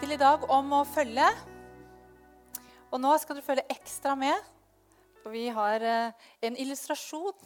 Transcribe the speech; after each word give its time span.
tittel 0.00 0.14
i 0.14 0.16
dag 0.16 0.44
om 0.48 0.70
å 0.72 0.78
følge. 0.88 1.26
Og 2.88 3.02
nå 3.02 3.10
skal 3.20 3.36
du 3.36 3.42
følge 3.44 3.66
ekstra 3.68 4.14
med, 4.16 4.46
for 5.20 5.34
vi 5.34 5.42
har 5.52 5.82
eh, 5.84 6.22
en 6.40 6.54
illustrasjon 6.56 7.36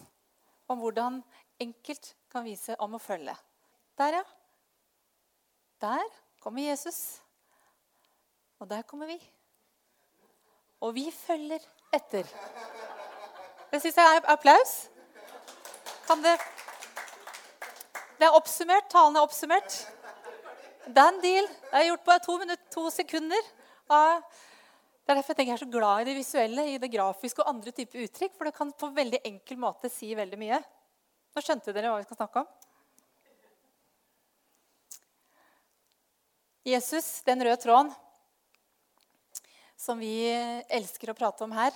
om 0.71 0.79
hvordan 0.79 1.17
enkelt 1.59 2.13
kan 2.31 2.47
vise 2.47 2.77
om 2.79 2.95
å 2.95 3.01
følge. 3.03 3.35
Der, 3.99 4.21
ja. 4.21 4.23
Der 5.83 6.05
kommer 6.45 6.63
Jesus. 6.63 7.01
Og 8.63 8.71
der 8.71 8.87
kommer 8.87 9.11
vi. 9.11 9.19
Og 10.79 10.95
vi 10.95 11.09
følger 11.11 11.59
etter. 11.91 12.31
Det 13.73 13.83
syns 13.83 13.99
jeg 13.99 14.21
er 14.21 14.31
applaus. 14.31 14.77
Kan 16.07 16.23
det 16.23 16.39
Det 18.15 18.31
er 18.31 18.39
oppsummert. 18.39 18.87
Talen 18.95 19.19
er 19.19 19.27
oppsummert. 19.27 19.83
Done 20.87 21.21
deal. 21.23 21.47
Det 21.49 21.77
har 21.77 21.85
gjort 21.87 22.05
på 22.05 22.19
to, 22.27 22.35
minutter, 22.39 22.65
to 22.73 22.91
sekunder. 22.93 23.47
Det 23.89 25.13
er 25.13 25.17
derfor 25.17 25.33
jeg 25.33 25.39
tenker 25.39 25.53
jeg 25.55 25.57
er 25.57 25.63
så 25.63 25.73
glad 25.73 26.03
i 26.03 26.09
det 26.11 26.17
visuelle, 26.19 26.65
i 26.69 26.81
det 26.81 26.91
grafiske 26.93 27.41
og 27.41 27.49
andre 27.55 27.73
typer 27.73 28.05
uttrykk. 28.05 28.35
For 28.37 28.49
det 28.49 28.57
kan 28.57 28.73
på 28.73 28.91
veldig 28.93 29.23
enkel 29.25 29.61
måte 29.63 29.89
si 29.93 30.11
veldig 30.17 30.41
mye. 30.41 30.59
Nå 31.35 31.45
skjønte 31.45 31.73
dere 31.73 31.89
hva 31.89 32.03
vi 32.03 32.07
skal 32.09 32.21
snakke 32.21 32.43
om? 32.45 32.51
Jesus, 36.69 37.09
den 37.25 37.45
røde 37.45 37.61
tråden 37.61 37.91
som 39.81 39.99
vi 40.01 40.29
elsker 40.73 41.13
å 41.13 41.17
prate 41.17 41.45
om 41.45 41.53
her. 41.57 41.73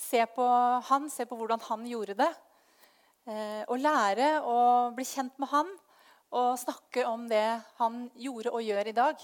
Se 0.00 0.24
på 0.32 0.48
han, 0.88 1.12
se 1.12 1.28
på 1.28 1.36
hvordan 1.36 1.60
han 1.68 1.84
gjorde 1.88 2.16
det. 2.18 2.32
Eh, 3.28 3.62
og 3.68 3.80
lære 3.80 4.32
å 4.48 4.58
bli 4.96 5.04
kjent 5.04 5.36
med 5.40 5.52
han 5.52 5.68
og 6.30 6.58
snakke 6.58 7.04
om 7.08 7.26
det 7.30 7.60
han 7.80 8.04
gjorde 8.14 8.52
og 8.54 8.62
gjør 8.62 8.90
i 8.90 8.96
dag. 8.96 9.22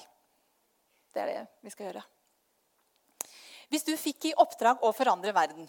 Det 1.14 1.22
er 1.22 1.32
det 1.32 1.42
vi 1.64 1.72
skal 1.72 1.88
gjøre. 1.88 2.04
Hvis 3.70 3.86
du 3.86 3.94
fikk 3.98 4.28
i 4.28 4.36
oppdrag 4.38 4.82
å 4.84 4.92
forandre 4.94 5.34
verden, 5.34 5.68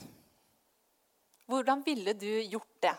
hvordan 1.47 1.81
ville 1.85 2.13
du 2.13 2.29
gjort 2.43 2.81
det? 2.83 2.95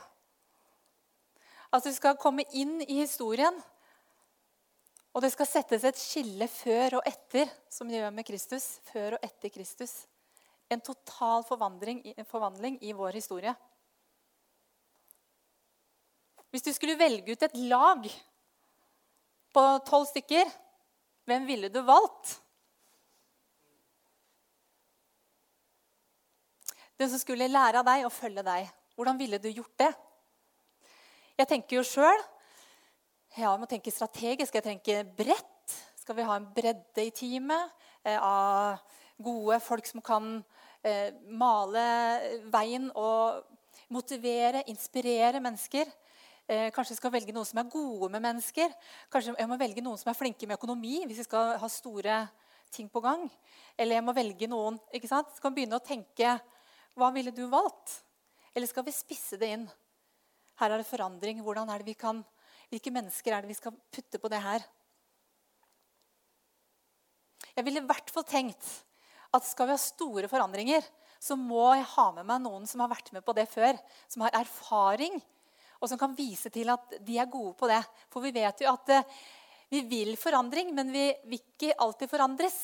Altså, 1.69 1.91
Du 1.91 1.95
skal 1.95 2.17
komme 2.17 2.47
inn 2.57 2.81
i 2.83 3.03
historien, 3.03 3.55
og 5.13 5.23
det 5.23 5.33
skal 5.35 5.49
settes 5.51 5.85
et 5.85 5.99
skille 5.99 6.49
før 6.49 6.99
og 7.01 7.09
etter, 7.09 7.51
som 7.69 7.89
det 7.89 7.99
gjør 7.99 8.15
med 8.15 8.27
Kristus. 8.27 8.79
Før 8.93 9.17
og 9.19 9.25
etter 9.25 9.53
Kristus. 9.53 10.07
En 10.71 10.81
total 10.81 11.45
forvandling, 11.49 12.03
forvandling 12.29 12.79
i 12.85 12.93
vår 12.93 13.19
historie. 13.19 13.55
Hvis 16.51 16.65
du 16.65 16.73
skulle 16.73 16.99
velge 16.99 17.35
ut 17.35 17.45
et 17.45 17.57
lag 17.69 18.09
på 19.53 19.65
tolv 19.89 20.07
stykker, 20.09 20.49
hvem 21.29 21.45
ville 21.49 21.69
du 21.69 21.83
valgt? 21.85 22.39
Den 26.99 27.11
som 27.13 27.21
skulle 27.21 27.51
lære 27.51 27.83
av 27.83 27.87
deg 27.87 28.07
og 28.09 28.15
følge 28.15 28.43
deg. 28.43 28.71
Hvordan 28.97 29.21
ville 29.21 29.39
du 29.39 29.51
gjort 29.53 29.77
det? 29.79 29.93
Jeg 31.39 31.51
tenker 31.53 31.79
jo 31.79 31.87
sjøl 31.87 32.25
ja, 33.37 33.53
jeg 33.53 33.61
må 33.61 33.69
tenke 33.71 33.93
strategisk. 33.93 34.57
Jeg 34.57 34.65
tenker 34.65 35.05
bredt. 35.15 35.75
Skal 36.01 36.17
vi 36.17 36.25
ha 36.27 36.39
en 36.39 36.49
bredde 36.55 37.05
i 37.05 37.13
teamet 37.15 37.71
eh, 38.03 38.17
av 38.17 38.81
gode 39.23 39.59
folk 39.63 39.87
som 39.87 40.03
kan 40.03 40.39
eh, 40.83 41.13
male 41.39 41.85
veien 42.51 42.89
og 42.99 43.45
motivere, 43.95 44.65
inspirere 44.73 45.43
mennesker? 45.45 45.87
Eh, 46.49 46.71
kanskje 46.73 46.95
jeg 46.95 47.03
skal 47.03 47.13
velge 47.13 47.33
noen 47.37 47.45
som 47.45 47.59
er 47.61 47.69
gode 47.69 48.09
med 48.09 48.25
mennesker. 48.25 48.73
Kanskje 49.13 49.35
jeg 49.37 49.49
må 49.51 49.59
velge 49.61 49.83
noen 49.85 49.99
som 50.01 50.09
er 50.09 50.17
flinke 50.17 50.47
med 50.49 50.57
økonomi 50.57 51.03
hvis 51.05 51.21
vi 51.21 51.27
skal 51.27 51.59
ha 51.61 51.69
store 51.69 52.23
ting 52.73 52.89
på 52.89 53.03
gang. 53.05 53.27
Eller 53.77 53.99
jeg 53.99 54.07
må 54.07 54.15
velge 54.17 54.49
noen 54.49 54.79
ikke 54.97 55.11
sant? 55.11 55.29
Så 55.35 55.45
kan 55.45 55.53
begynne 55.53 55.77
å 55.77 55.85
tenke 55.85 56.39
hva 56.97 57.13
ville 57.13 57.37
du 57.37 57.45
valgt? 57.53 58.01
Eller 58.57 58.71
skal 58.71 58.87
vi 58.89 58.97
spisse 58.97 59.37
det 59.37 59.53
inn? 59.59 59.69
Her 60.59 60.73
er 60.73 60.81
det 60.81 60.89
forandring. 60.89 61.45
Hvordan 61.45 61.69
er 61.69 61.85
det 61.85 61.93
vi 61.93 61.99
kan, 62.01 62.25
hvilke 62.73 62.97
mennesker 62.97 63.37
er 63.37 63.45
det 63.45 63.53
vi 63.53 63.61
skal 63.61 63.77
putte 63.93 64.19
på 64.19 64.33
det 64.33 64.41
her? 64.41 64.65
Jeg 67.53 67.67
ville 67.67 67.85
i 67.85 67.89
hvert 67.93 68.09
fall 68.15 68.25
tenkt 68.25 68.65
at 69.37 69.45
skal 69.45 69.69
vi 69.69 69.77
ha 69.77 69.83
store 69.83 70.31
forandringer, 70.33 70.81
så 71.21 71.37
må 71.37 71.75
jeg 71.77 71.91
ha 71.93 72.13
med 72.17 72.25
meg 72.25 72.41
noen 72.41 72.65
som 72.71 72.81
har 72.81 72.89
vært 72.89 73.13
med 73.13 73.21
på 73.27 73.37
det 73.37 73.51
før. 73.53 73.77
Som 74.09 74.25
har 74.25 74.39
erfaring 74.39 75.21
og 75.79 75.91
som 75.91 76.01
kan 76.01 76.15
vise 76.17 76.51
til 76.51 76.71
at 76.73 76.99
de 77.05 77.19
er 77.21 77.31
gode 77.31 77.55
på 77.59 77.69
det. 77.71 77.81
For 78.11 78.25
vi 78.25 78.35
vet 78.35 78.65
jo 78.65 78.71
at 78.73 78.93
eh, 78.95 79.17
vi 79.71 79.83
vil 79.87 80.15
forandring, 80.19 80.73
men 80.75 80.93
vi 80.93 81.07
vil 81.29 81.41
ikke 81.41 81.77
alltid 81.79 82.11
forandres. 82.11 82.59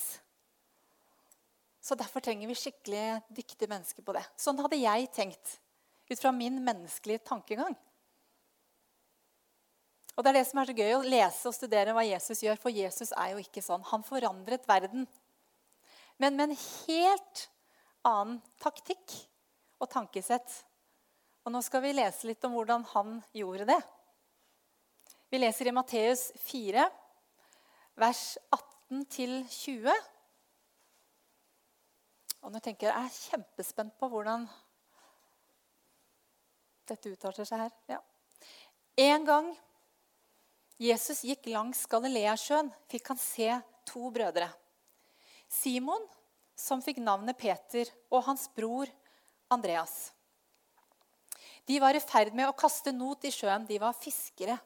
Så 1.85 1.97
derfor 2.01 2.25
trenger 2.25 2.49
vi 2.49 2.57
skikkelig 2.57 3.21
dyktige 3.29 3.69
mennesker 3.69 4.05
på 4.07 4.15
det. 4.17 4.25
Sånn 4.41 4.61
hadde 4.65 4.81
jeg 4.81 5.11
tenkt 5.13 5.59
ut 6.09 6.21
fra 6.21 6.33
min 6.33 6.57
menneskelige 6.65 7.27
tankegang. 7.29 7.77
Og 10.15 10.23
Det 10.23 10.31
er 10.31 10.39
det 10.39 10.47
som 10.47 10.61
er 10.63 10.71
så 10.71 10.77
gøy 10.79 10.93
å 10.95 11.05
lese 11.05 11.51
og 11.51 11.57
studere 11.57 11.95
hva 11.95 12.05
Jesus 12.07 12.43
gjør. 12.45 12.59
For 12.63 12.73
Jesus 12.73 13.11
er 13.19 13.35
jo 13.35 13.43
ikke 13.43 13.63
sånn. 13.65 13.83
Han 13.91 14.07
forandret 14.07 14.67
verden. 14.71 15.09
Men 16.23 16.39
med 16.39 16.53
en 16.53 16.61
helt 16.87 17.49
annen 18.07 18.39
taktikk 18.63 19.17
og 19.83 19.91
tankesett 19.91 20.63
og 21.45 21.53
Nå 21.53 21.61
skal 21.65 21.83
vi 21.85 21.93
lese 21.93 22.29
litt 22.29 22.45
om 22.49 22.55
hvordan 22.57 22.87
han 22.95 23.19
gjorde 23.37 23.67
det. 23.69 23.81
Vi 25.29 25.41
leser 25.41 25.69
i 25.69 25.75
Matteus 25.77 26.31
4, 26.47 26.87
vers 28.01 28.23
18-20. 28.89 29.91
Og 32.45 32.53
nå 32.53 32.63
tenker 32.65 32.89
jeg, 32.89 32.95
jeg 32.95 33.11
er 33.11 33.19
kjempespent 33.35 33.97
på 34.01 34.09
hvordan 34.13 34.49
dette 36.89 37.13
uttaler 37.13 37.49
seg 37.49 37.65
her. 37.65 37.77
Ja. 37.93 38.01
En 39.05 39.29
gang 39.29 39.53
Jesus 40.81 41.23
gikk 41.29 41.51
langs 41.53 41.85
Galileasjøen, 41.91 42.73
fikk 42.91 43.13
han 43.13 43.21
se 43.21 43.53
to 43.89 44.09
brødre. 44.15 44.49
Simon, 45.51 46.09
som 46.57 46.83
fikk 46.83 47.03
navnet 47.05 47.39
Peter, 47.39 47.91
og 48.11 48.25
hans 48.31 48.49
bror 48.57 48.91
Andreas. 49.53 50.14
De 51.65 51.81
var 51.81 51.97
i 51.97 52.03
ferd 52.03 52.35
med 52.37 52.49
å 52.49 52.57
kaste 52.57 52.93
not 52.93 53.25
i 53.25 53.33
sjøen. 53.33 53.65
De 53.69 53.79
var 53.81 53.97
fiskere. 53.97 54.57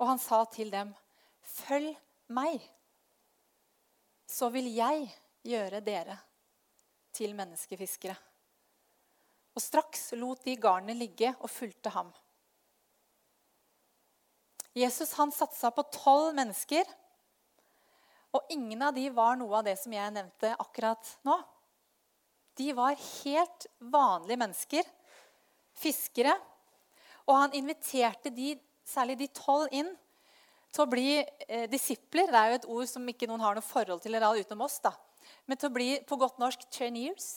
Og 0.00 0.08
han 0.10 0.20
sa 0.20 0.44
til 0.44 0.70
dem, 0.70 0.94
'Følg 1.42 1.96
meg, 2.28 2.60
så 4.26 4.48
vil 4.50 4.68
jeg 4.74 5.08
gjøre 5.44 5.80
dere 5.80 6.18
til 7.12 7.34
menneskefiskere.' 7.34 8.16
Og 9.54 9.62
straks 9.62 10.12
lot 10.12 10.42
de 10.44 10.56
garnet 10.56 10.96
ligge 10.96 11.30
og 11.40 11.50
fulgte 11.50 11.90
ham. 11.90 12.12
Jesus 14.74 15.12
han 15.12 15.30
satsa 15.30 15.70
på 15.70 15.84
tolv 15.94 16.34
mennesker, 16.34 16.82
og 18.34 18.50
ingen 18.50 18.82
av 18.82 18.94
de 18.96 19.06
var 19.14 19.36
noe 19.36 19.60
av 19.60 19.64
det 19.64 19.76
som 19.78 19.92
jeg 19.94 20.10
nevnte 20.10 20.56
akkurat 20.58 21.12
nå. 21.22 21.36
De 22.58 22.72
var 22.74 22.98
helt 22.98 23.66
vanlige 23.78 24.40
mennesker 24.42 24.90
fiskere. 25.78 26.34
Og 27.24 27.36
han 27.38 27.56
inviterte 27.56 28.32
de, 28.34 28.54
særlig 28.86 29.18
de 29.22 29.30
tolv 29.34 29.72
inn 29.72 29.90
til 30.74 30.84
å 30.84 30.90
bli 30.90 31.08
eh, 31.20 31.66
disipler. 31.70 32.30
Det 32.30 32.40
er 32.40 32.52
jo 32.52 32.60
et 32.60 32.70
ord 32.76 32.90
som 32.90 33.08
ikke 33.08 33.28
noen 33.30 33.44
har 33.44 33.56
noe 33.56 33.64
forhold 33.64 34.02
til 34.04 34.14
eller 34.14 34.40
utenom 34.40 34.66
oss. 34.66 34.80
da. 34.84 34.92
Men 35.48 35.60
til 35.60 35.70
å 35.70 35.74
bli 35.74 35.90
på 36.06 36.18
godt 36.20 36.40
norsk 36.42 36.66
traineers. 36.72 37.28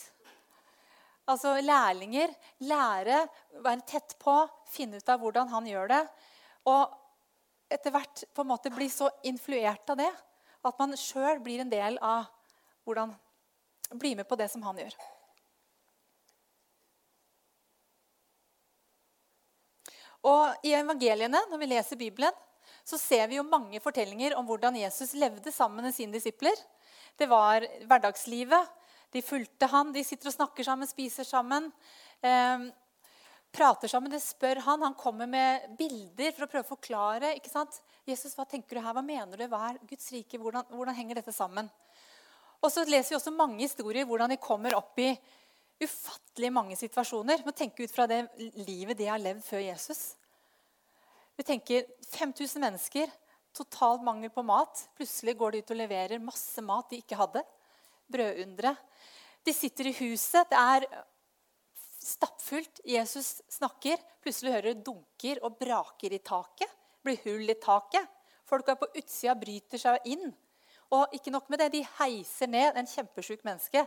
Altså 1.28 1.58
lærlinger. 1.60 2.34
Lære, 2.68 3.26
være 3.64 3.88
tett 3.88 4.16
på, 4.22 4.40
finne 4.72 5.00
ut 5.00 5.12
av 5.12 5.22
hvordan 5.22 5.52
han 5.52 5.68
gjør 5.68 5.92
det. 5.92 6.02
Og 6.72 6.98
etter 7.72 7.92
hvert 7.92 8.24
på 8.34 8.44
en 8.44 8.52
måte 8.52 8.72
bli 8.72 8.88
så 8.92 9.10
influert 9.28 9.92
av 9.92 10.00
det 10.00 10.12
at 10.68 10.80
man 10.80 10.96
sjøl 11.00 11.40
blir 11.44 11.62
en 11.64 11.72
del 11.72 12.00
av 12.04 12.28
hvordan 12.88 13.16
Bli 13.88 14.18
med 14.20 14.28
på 14.28 14.36
det 14.36 14.50
som 14.52 14.60
han 14.68 14.76
gjør. 14.76 14.96
Og 20.26 20.66
I 20.66 20.74
evangeliene, 20.80 21.44
når 21.50 21.62
vi 21.62 21.70
leser 21.70 22.00
Bibelen, 22.00 22.34
så 22.88 22.98
ser 23.00 23.28
vi 23.28 23.38
jo 23.38 23.46
mange 23.48 23.82
fortellinger 23.84 24.36
om 24.40 24.48
hvordan 24.48 24.80
Jesus 24.80 25.14
levde 25.20 25.52
sammen 25.52 25.84
med 25.86 25.96
sine 25.96 26.16
disipler. 26.16 26.56
Det 27.18 27.28
var 27.30 27.66
hverdagslivet. 27.88 28.74
De 29.12 29.22
fulgte 29.24 29.70
han, 29.72 29.94
de 29.96 30.04
sitter 30.04 30.30
og 30.32 30.36
snakker 30.36 30.68
sammen, 30.68 30.88
spiser 30.90 31.28
sammen. 31.28 31.70
Eh, 32.22 32.68
prater 33.56 33.92
sammen. 33.92 34.12
Det 34.12 34.22
spør 34.24 34.62
han. 34.66 34.84
Han 34.84 34.98
kommer 35.00 35.30
med 35.30 35.68
bilder 35.80 36.34
for 36.36 36.46
å 36.46 36.52
prøve 36.52 36.68
å 36.68 36.76
forklare. 36.76 37.36
ikke 37.36 37.52
sant? 37.52 37.82
'Jesus, 38.06 38.36
hva 38.36 38.46
tenker 38.48 38.78
du 38.78 38.82
her? 38.82 38.94
Hva 38.94 39.04
mener 39.04 39.38
du? 39.38 39.48
Hva 39.48 39.72
er 39.72 39.80
Guds 39.88 40.12
rike? 40.12 40.40
Hvordan, 40.40 40.64
hvordan 40.72 40.96
henger 40.96 41.16
dette 41.16 41.34
sammen?' 41.36 41.70
Og 42.64 42.72
så 42.72 42.86
leser 42.88 43.14
vi 43.14 43.20
også 43.20 43.36
mange 43.36 43.62
historier 43.62 44.06
hvordan 44.06 44.32
de 44.34 44.38
kommer 44.42 44.74
opp 44.74 44.98
i 44.98 45.12
ufattelig 45.84 46.50
mange 46.54 46.78
situasjoner. 46.80 47.42
Vi 47.42 47.48
må 47.48 47.54
tenke 47.56 47.86
ut 47.86 47.94
fra 47.94 48.08
det 48.10 48.24
livet 48.68 48.98
de 48.98 49.10
har 49.10 49.22
levd 49.22 49.44
før 49.46 49.62
Jesus. 49.62 50.16
Vi 51.38 51.46
tenker 51.46 51.86
5000 52.16 52.64
mennesker, 52.64 53.12
Total 53.58 53.98
mangel 54.06 54.30
på 54.30 54.44
mat. 54.46 54.84
Plutselig 54.98 55.34
går 55.38 55.56
de 55.56 55.62
ut 55.64 55.72
og 55.74 55.80
leverer 55.80 56.22
masse 56.22 56.62
mat 56.62 56.92
de 56.92 57.00
ikke 57.02 57.18
hadde. 57.18 57.42
Brødundre. 58.14 58.76
De 59.42 59.54
sitter 59.56 59.90
i 59.90 59.96
huset. 59.98 60.46
Det 60.52 60.60
er 60.60 60.86
stappfullt. 61.98 62.84
Jesus 62.86 63.40
snakker. 63.50 63.98
Plutselig 64.22 64.54
hører 64.54 64.78
du 64.78 64.84
dunker 64.92 65.42
og 65.42 65.58
braker 65.58 66.14
i 66.14 66.22
taket. 66.22 66.70
Blir 67.02 67.18
hull 67.24 67.50
i 67.50 67.58
taket. 67.58 68.06
Folk 68.48 68.70
er 68.70 68.78
på 68.80 68.92
utsida, 68.94 69.34
bryter 69.36 69.82
seg 69.82 70.06
inn. 70.14 70.30
Og 70.94 71.18
ikke 71.18 71.34
nok 71.34 71.50
med 71.50 71.64
det, 71.64 71.72
de 71.74 71.88
heiser 71.98 72.52
ned 72.52 72.78
en 72.78 72.88
kjempesjuk 72.88 73.42
menneske 73.48 73.82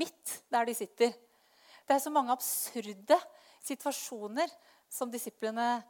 midt 0.00 0.40
der 0.50 0.64
de 0.64 0.74
sitter. 0.74 1.12
Det 1.90 1.96
er 1.96 2.02
så 2.04 2.10
mange 2.14 2.30
absurde 2.30 3.16
situasjoner 3.66 4.52
som 4.86 5.10
disiplene 5.10 5.80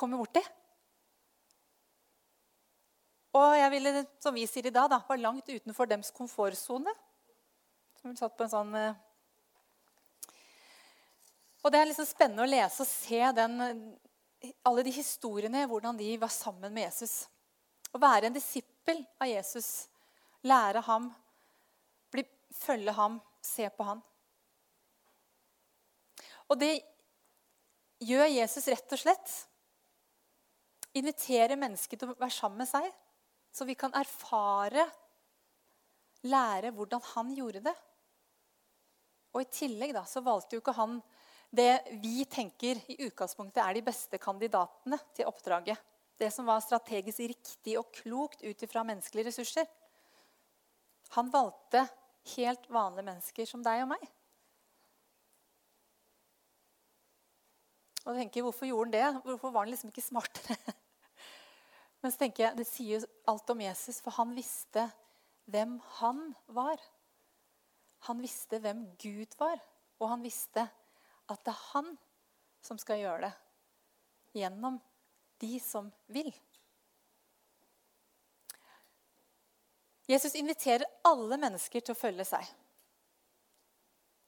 kommer 0.00 0.16
borti. 0.16 0.40
Og 3.36 3.52
jeg 3.58 3.72
ville, 3.74 3.92
som 4.24 4.32
vi 4.32 4.46
sier 4.48 4.70
i 4.70 4.72
dag, 4.72 4.88
da, 4.88 5.02
var 5.04 5.20
langt 5.20 5.50
utenfor 5.50 5.90
dems 5.90 6.08
komfortsone. 6.16 6.94
Som 8.00 8.14
vi 8.14 8.16
satt 8.16 8.32
på 8.38 8.46
en 8.46 8.52
sånn... 8.54 8.72
Eh, 8.80 8.96
og 11.60 11.74
det 11.74 11.82
er 11.82 11.90
liksom 11.90 12.08
spennende 12.08 12.46
å 12.46 12.48
lese 12.48 12.80
og 12.86 12.88
se 12.88 13.20
den, 13.36 13.60
alle 14.64 14.86
de 14.88 14.96
historiene, 15.02 15.66
hvordan 15.68 16.00
de 16.00 16.08
var 16.24 16.32
sammen 16.32 16.72
med 16.72 16.86
Jesus. 16.86 17.26
Å 17.92 18.00
være 18.00 18.32
en 18.32 18.38
disippel 18.40 19.04
av 19.20 19.28
Jesus, 19.28 19.70
lære 20.48 20.80
ham, 20.88 21.12
bli, 22.08 22.24
følge 22.56 22.96
ham, 22.96 23.20
se 23.44 23.68
på 23.68 23.92
ham. 23.92 24.00
Og 26.52 26.60
det 26.60 26.72
gjør 28.04 28.28
Jesus 28.28 28.68
rett 28.72 28.94
og 28.96 29.00
slett. 29.00 29.32
Inviterer 30.94 31.58
mennesket 31.58 32.00
til 32.00 32.12
å 32.12 32.18
være 32.18 32.34
sammen 32.34 32.62
med 32.62 32.70
seg, 32.70 32.86
så 33.54 33.66
vi 33.66 33.76
kan 33.78 33.94
erfare, 33.96 34.84
lære 36.26 36.70
hvordan 36.74 37.02
han 37.14 37.32
gjorde 37.36 37.64
det. 37.64 37.74
Og 39.34 39.42
I 39.42 39.50
tillegg 39.50 39.94
da, 39.96 40.04
så 40.06 40.22
valgte 40.24 40.56
jo 40.56 40.62
ikke 40.62 40.76
han 40.78 41.00
det 41.54 41.98
vi 42.02 42.24
tenker 42.26 42.80
i 42.90 42.96
utgangspunktet 43.06 43.60
er 43.62 43.76
de 43.76 43.84
beste 43.86 44.18
kandidatene 44.18 44.98
til 45.14 45.28
oppdraget. 45.30 45.78
Det 46.18 46.30
som 46.34 46.46
var 46.46 46.62
strategisk 46.62 47.22
riktig 47.30 47.76
og 47.78 47.90
klokt 47.94 48.42
ut 48.42 48.62
ifra 48.62 48.82
menneskelige 48.86 49.30
ressurser. 49.30 49.66
Han 51.14 51.30
valgte 51.30 51.84
helt 52.34 52.66
vanlige 52.72 53.06
mennesker 53.06 53.50
som 53.50 53.62
deg 53.62 53.84
og 53.84 53.92
meg. 53.94 54.02
Og 58.04 58.12
jeg 58.12 58.24
tenker, 58.24 58.44
Hvorfor 58.44 58.68
gjorde 58.68 59.00
han 59.00 59.14
det? 59.16 59.22
Hvorfor 59.24 59.50
var 59.50 59.64
han 59.64 59.72
liksom 59.72 59.92
ikke 59.92 60.04
smartere? 60.04 60.56
Men 62.02 62.12
så 62.12 62.20
tenker 62.20 62.44
jeg, 62.44 62.58
det 62.58 62.68
sier 62.68 63.00
jo 63.00 63.08
alt 63.32 63.50
om 63.50 63.60
Jesus, 63.64 64.00
for 64.04 64.12
han 64.18 64.34
visste 64.36 64.90
hvem 65.48 65.78
han 66.00 66.26
var. 66.52 66.80
Han 68.08 68.20
visste 68.20 68.60
hvem 68.60 68.84
Gud 69.00 69.36
var, 69.40 69.56
og 70.00 70.10
han 70.10 70.24
visste 70.24 70.66
at 71.32 71.44
det 71.46 71.54
er 71.54 71.62
han 71.72 71.94
som 72.64 72.80
skal 72.80 73.00
gjøre 73.00 73.28
det 73.28 73.32
gjennom 74.34 74.76
de 75.40 75.54
som 75.62 75.88
vil. 76.12 76.28
Jesus 80.10 80.34
inviterer 80.36 80.84
alle 81.08 81.38
mennesker 81.40 81.80
til 81.80 81.94
å 81.94 81.98
følge 81.98 82.26
seg. 82.28 82.44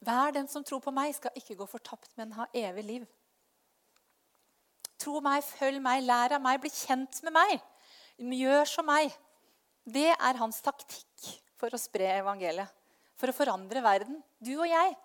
Hver 0.06 0.32
den 0.32 0.48
som 0.48 0.64
tror 0.64 0.80
på 0.84 0.94
meg, 0.94 1.12
skal 1.16 1.36
ikke 1.36 1.58
gå 1.58 1.66
fortapt, 1.68 2.14
men 2.16 2.32
ha 2.38 2.46
evig 2.56 2.84
liv. 2.84 3.06
Tro 5.06 5.20
meg, 5.22 5.44
følg 5.46 5.78
meg, 5.78 6.00
lær 6.02 6.32
av 6.34 6.42
meg, 6.42 6.58
bli 6.58 6.70
kjent 6.74 7.20
med 7.22 7.30
meg. 7.36 7.60
Gjør 8.18 8.64
som 8.66 8.88
meg. 8.88 9.12
Det 9.86 10.08
er 10.10 10.38
hans 10.40 10.58
taktikk 10.64 11.28
for 11.54 11.70
å 11.70 11.78
spre 11.78 12.08
evangeliet. 12.16 12.72
For 13.14 13.30
å 13.30 13.36
forandre 13.36 13.84
verden. 13.84 14.18
Du 14.42 14.56
og 14.56 14.66
jeg. 14.66 14.96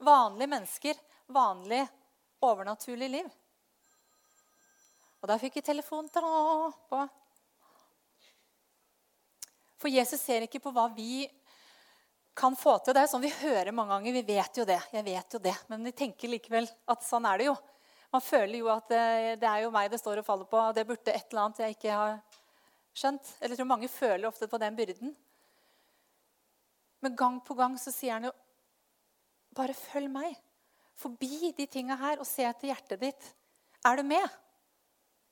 Vanlige 0.00 0.48
mennesker. 0.54 1.02
Vanlig, 1.36 1.82
overnaturlig 2.40 3.10
liv. 3.12 3.28
Og 5.20 5.28
da 5.28 5.36
fikk 5.38 5.60
vi 5.60 5.64
telefon 5.66 6.08
på. 6.08 7.02
For 9.82 9.92
Jesus 9.92 10.24
ser 10.24 10.48
ikke 10.48 10.62
på 10.64 10.72
hva 10.72 10.86
vi 10.96 11.26
kan 12.32 12.56
få 12.56 12.78
til. 12.80 12.96
Det 12.96 13.02
er 13.02 13.06
jo 13.06 13.12
sånn 13.12 13.26
vi 13.26 13.34
hører 13.42 13.76
mange 13.76 13.98
ganger. 13.98 14.16
Vi 14.16 14.24
vet 14.32 14.62
jo 14.62 14.66
det. 14.72 14.80
Jeg 14.96 15.06
vet 15.12 15.36
jo 15.36 15.42
det. 15.44 15.54
Men 15.68 15.84
vi 15.84 15.92
tenker 16.00 16.32
likevel 16.32 16.72
at 16.88 17.04
sånn 17.04 17.28
er 17.28 17.44
det 17.44 17.50
jo. 17.52 17.58
Man 18.12 18.20
føler 18.20 18.58
jo 18.58 18.68
at 18.68 18.88
det, 18.92 19.00
eh, 19.00 19.34
det, 19.40 19.48
er 19.48 19.64
jo 19.64 19.72
meg 19.72 19.90
det 19.90 20.00
står 20.00 20.20
og 20.20 20.26
faller 20.26 20.48
på. 20.48 20.60
og 20.60 20.74
Det 20.76 20.86
burde 20.86 21.14
et 21.14 21.30
eller 21.30 21.46
annet 21.46 21.62
jeg 21.64 21.76
ikke 21.76 21.96
har 21.96 22.16
skjønt. 22.92 23.34
Eller 23.40 23.54
jeg 23.54 23.62
tror 23.62 23.70
mange 23.72 23.88
føler 23.88 24.28
ofte 24.28 24.48
på 24.48 24.60
den 24.60 24.76
byrden. 24.76 25.14
Men 27.02 27.16
gang 27.16 27.40
på 27.44 27.56
gang 27.58 27.78
så 27.80 27.90
sier 27.90 28.18
han 28.18 28.28
jo 28.28 28.34
bare 29.56 29.74
følg 29.74 30.10
meg. 30.12 30.36
Forbi 31.00 31.50
de 31.56 31.66
tinga 31.66 31.96
her 31.98 32.20
og 32.20 32.28
se 32.28 32.44
etter 32.46 32.68
hjertet 32.70 33.00
ditt. 33.00 33.28
Er 33.88 33.98
du 33.98 34.04
med? 34.06 34.28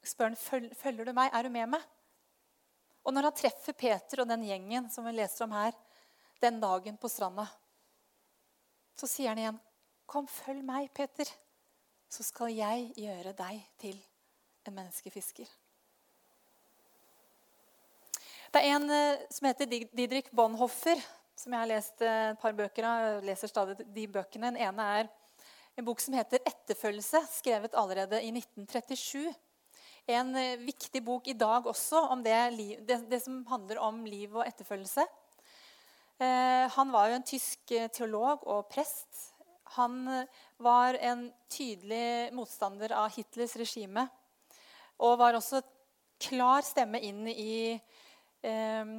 Spør 0.03 0.31
han, 0.31 0.73
følger 0.81 1.05
du 1.05 1.13
meg? 1.13 1.31
Er 1.37 1.47
du 1.47 1.53
med 1.53 1.69
meg? 1.77 1.85
Og 3.05 3.15
når 3.15 3.29
han 3.29 3.37
treffer 3.37 3.77
Peter 3.77 4.23
og 4.23 4.29
den 4.29 4.45
gjengen 4.49 4.89
som 4.93 5.07
vi 5.07 5.13
leser 5.15 5.45
om 5.47 5.55
her, 5.57 5.77
den 6.41 6.59
dagen 6.61 6.97
på 7.01 7.09
stranda, 7.13 7.47
så 8.97 9.09
sier 9.09 9.33
han 9.33 9.39
igjen, 9.39 9.61
'Kom, 10.07 10.27
følg 10.27 10.65
meg, 10.65 10.91
Peter.' 10.93 11.31
Så 12.11 12.27
skal 12.27 12.51
jeg 12.53 12.91
gjøre 12.99 13.33
deg 13.39 13.61
til 13.79 13.99
en 14.67 14.75
menneskefisker. 14.75 15.49
Det 18.51 18.63
er 18.65 18.75
en 18.75 18.91
eh, 18.91 19.21
som 19.31 19.47
heter 19.47 19.69
Didrik 19.95 20.33
Bonhoffer, 20.35 20.99
som 21.39 21.55
jeg 21.55 21.63
har 21.63 21.71
lest 21.71 22.03
eh, 22.03 22.33
et 22.33 22.41
par 22.43 22.57
bøker 22.59 22.87
av. 22.87 23.05
Jeg 23.05 23.27
leser 23.29 23.53
stadig 23.53 23.87
de 23.95 24.09
bøkene. 24.11 24.51
Den 24.51 24.59
ene 24.67 24.87
er 24.99 25.11
en 25.79 25.87
bok 25.87 26.03
som 26.03 26.17
heter 26.19 26.43
'Etterfølgelse', 26.43 27.23
skrevet 27.31 27.79
allerede 27.79 28.19
i 28.27 28.33
1937. 28.35 29.31
En 30.11 30.35
eh, 30.35 30.59
viktig 30.67 31.05
bok 31.07 31.31
i 31.31 31.39
dag 31.39 31.67
også 31.71 32.09
om 32.11 32.27
det, 32.27 32.35
det, 32.89 32.99
det 33.07 33.23
som 33.23 33.45
handler 33.47 33.79
om 33.79 34.03
liv 34.05 34.35
og 34.35 34.47
etterfølgelse. 34.47 35.07
Han 36.21 36.91
var 36.93 37.09
jo 37.09 37.15
en 37.17 37.25
tysk 37.25 37.71
teolog 37.97 38.43
og 38.45 38.67
prest 38.69 39.31
han 39.77 40.09
eh, 40.09 40.25
var 40.57 40.95
en 40.95 41.29
tydelig 41.51 42.33
motstander 42.35 42.95
av 42.97 43.13
Hitlers 43.15 43.57
regime. 43.61 44.07
Og 44.99 45.19
var 45.21 45.39
også 45.39 45.63
klar 46.21 46.65
stemme 46.67 47.01
inn 47.07 47.23
i 47.31 47.79
eh, 48.43 48.93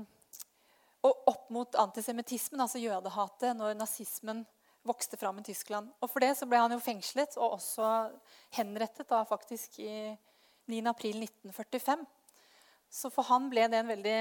Og 1.02 1.30
opp 1.32 1.48
mot 1.50 1.76
antisemittismen, 1.82 2.62
altså 2.62 2.78
jødehatet, 2.78 3.56
når 3.58 3.74
nazismen 3.74 4.44
vokste 4.86 5.18
fram 5.18 5.40
i 5.42 5.46
Tyskland. 5.46 5.90
Og 6.02 6.10
For 6.10 6.22
det 6.22 6.36
så 6.38 6.46
ble 6.50 6.60
han 6.62 6.74
jo 6.74 6.82
fengslet 6.82 7.38
og 7.40 7.58
også 7.58 7.88
henrettet 8.54 9.10
da 9.10 9.24
faktisk 9.26 9.80
i 9.82 10.14
9.4.1945. 10.70 12.06
Så 12.92 13.10
for 13.14 13.28
han 13.30 13.50
ble 13.50 13.66
det 13.72 13.82
en 13.82 13.92
veldig 13.92 14.18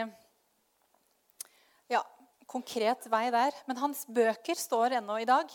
ja, 1.92 2.02
konkret 2.48 3.08
vei 3.12 3.26
der. 3.34 3.56
Men 3.68 3.80
hans 3.82 4.06
bøker 4.08 4.58
står 4.58 5.00
ennå 5.00 5.20
i 5.20 5.28
dag. 5.28 5.52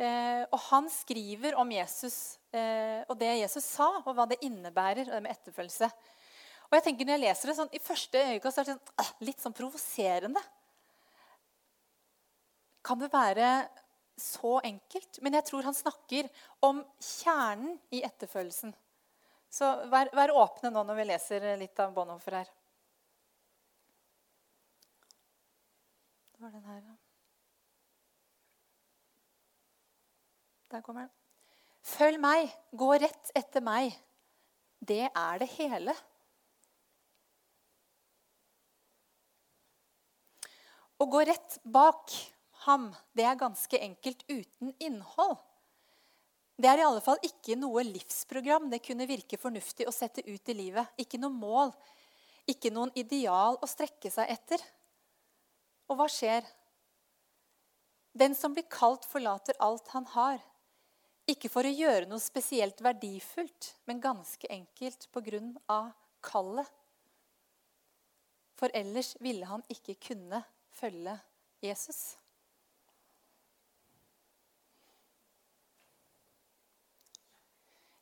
Eh, 0.00 0.44
og 0.48 0.60
han 0.70 0.86
skriver 0.88 1.58
om 1.60 1.68
Jesus 1.74 2.38
eh, 2.56 3.02
og 3.04 3.18
det 3.20 3.34
Jesus 3.42 3.66
sa, 3.66 3.90
og 4.00 4.14
hva 4.16 4.24
det 4.30 4.40
innebærer 4.46 5.10
det 5.10 5.20
med 5.20 5.34
etterfølgelse. 5.34 5.90
Og 6.70 6.76
jeg 6.78 6.86
tenker 6.86 7.08
Når 7.08 7.16
jeg 7.16 7.24
leser 7.26 7.50
det 7.50 7.56
sånn, 7.58 7.74
i 7.74 7.82
første 7.82 8.22
øyekast 8.30 8.62
er 8.62 8.68
det 8.68 8.76
sånn, 8.76 9.10
litt 9.26 9.42
sånn 9.42 9.56
provoserende. 9.56 10.42
Kan 12.86 13.02
det 13.02 13.10
være 13.12 13.50
så 14.20 14.56
enkelt? 14.64 15.20
Men 15.20 15.36
jeg 15.36 15.48
tror 15.50 15.68
han 15.68 15.76
snakker 15.76 16.30
om 16.64 16.80
kjernen 16.96 17.76
i 17.92 18.00
etterfølgelsen. 18.06 18.72
Så 19.50 19.68
vær, 19.90 20.12
vær 20.14 20.32
åpne 20.38 20.70
nå 20.72 20.86
når 20.86 21.00
vi 21.00 21.08
leser 21.10 21.48
litt 21.60 21.82
av 21.82 21.92
Bonhoffer 21.92 22.38
her. 22.38 22.56
Det 26.32 26.44
var 26.46 26.56
den 26.56 26.68
her, 26.70 26.82
ja. 26.86 26.99
Der 30.70 30.82
kommer 30.86 31.06
den. 31.06 31.12
Følg 31.82 32.20
meg, 32.20 32.50
gå 32.76 32.92
rett 33.00 33.32
etter 33.34 33.64
meg. 33.64 33.94
Det 34.80 35.06
er 35.08 35.40
det 35.40 35.48
hele. 35.56 35.94
Å 41.00 41.06
gå 41.08 41.22
rett 41.24 41.56
bak 41.64 42.12
ham, 42.66 42.90
det 43.16 43.24
er 43.24 43.38
ganske 43.40 43.78
enkelt 43.80 44.22
uten 44.28 44.74
innhold. 44.78 45.38
Det 46.60 46.68
er 46.68 46.82
i 46.82 46.84
alle 46.84 47.00
fall 47.00 47.16
ikke 47.24 47.56
noe 47.56 47.82
livsprogram 47.88 48.68
det 48.68 48.82
kunne 48.84 49.08
virke 49.08 49.40
fornuftig 49.40 49.86
å 49.88 49.94
sette 49.96 50.20
ut 50.26 50.52
i 50.52 50.56
livet. 50.58 50.92
Ikke 51.00 51.18
noe 51.18 51.32
mål, 51.32 51.72
ikke 52.44 52.72
noen 52.74 52.92
ideal 53.00 53.56
å 53.56 53.68
strekke 53.68 54.12
seg 54.12 54.28
etter. 54.28 54.60
Og 55.88 55.96
hva 55.96 56.06
skjer? 56.12 56.44
Den 58.12 58.36
som 58.36 58.52
blir 58.52 58.68
kalt, 58.68 59.08
forlater 59.08 59.56
alt 59.64 59.88
han 59.94 60.04
har. 60.12 60.44
Ikke 61.30 61.50
for 61.52 61.66
å 61.66 61.70
gjøre 61.70 62.08
noe 62.10 62.22
spesielt 62.22 62.80
verdifullt, 62.82 63.74
men 63.86 64.02
ganske 64.02 64.48
enkelt 64.50 65.06
av 65.70 65.92
kallet. 66.24 66.66
For 68.58 68.72
ellers 68.76 69.14
ville 69.22 69.46
han 69.48 69.62
ikke 69.72 69.94
kunne 70.10 70.42
følge 70.74 71.14
Jesus. 71.64 72.16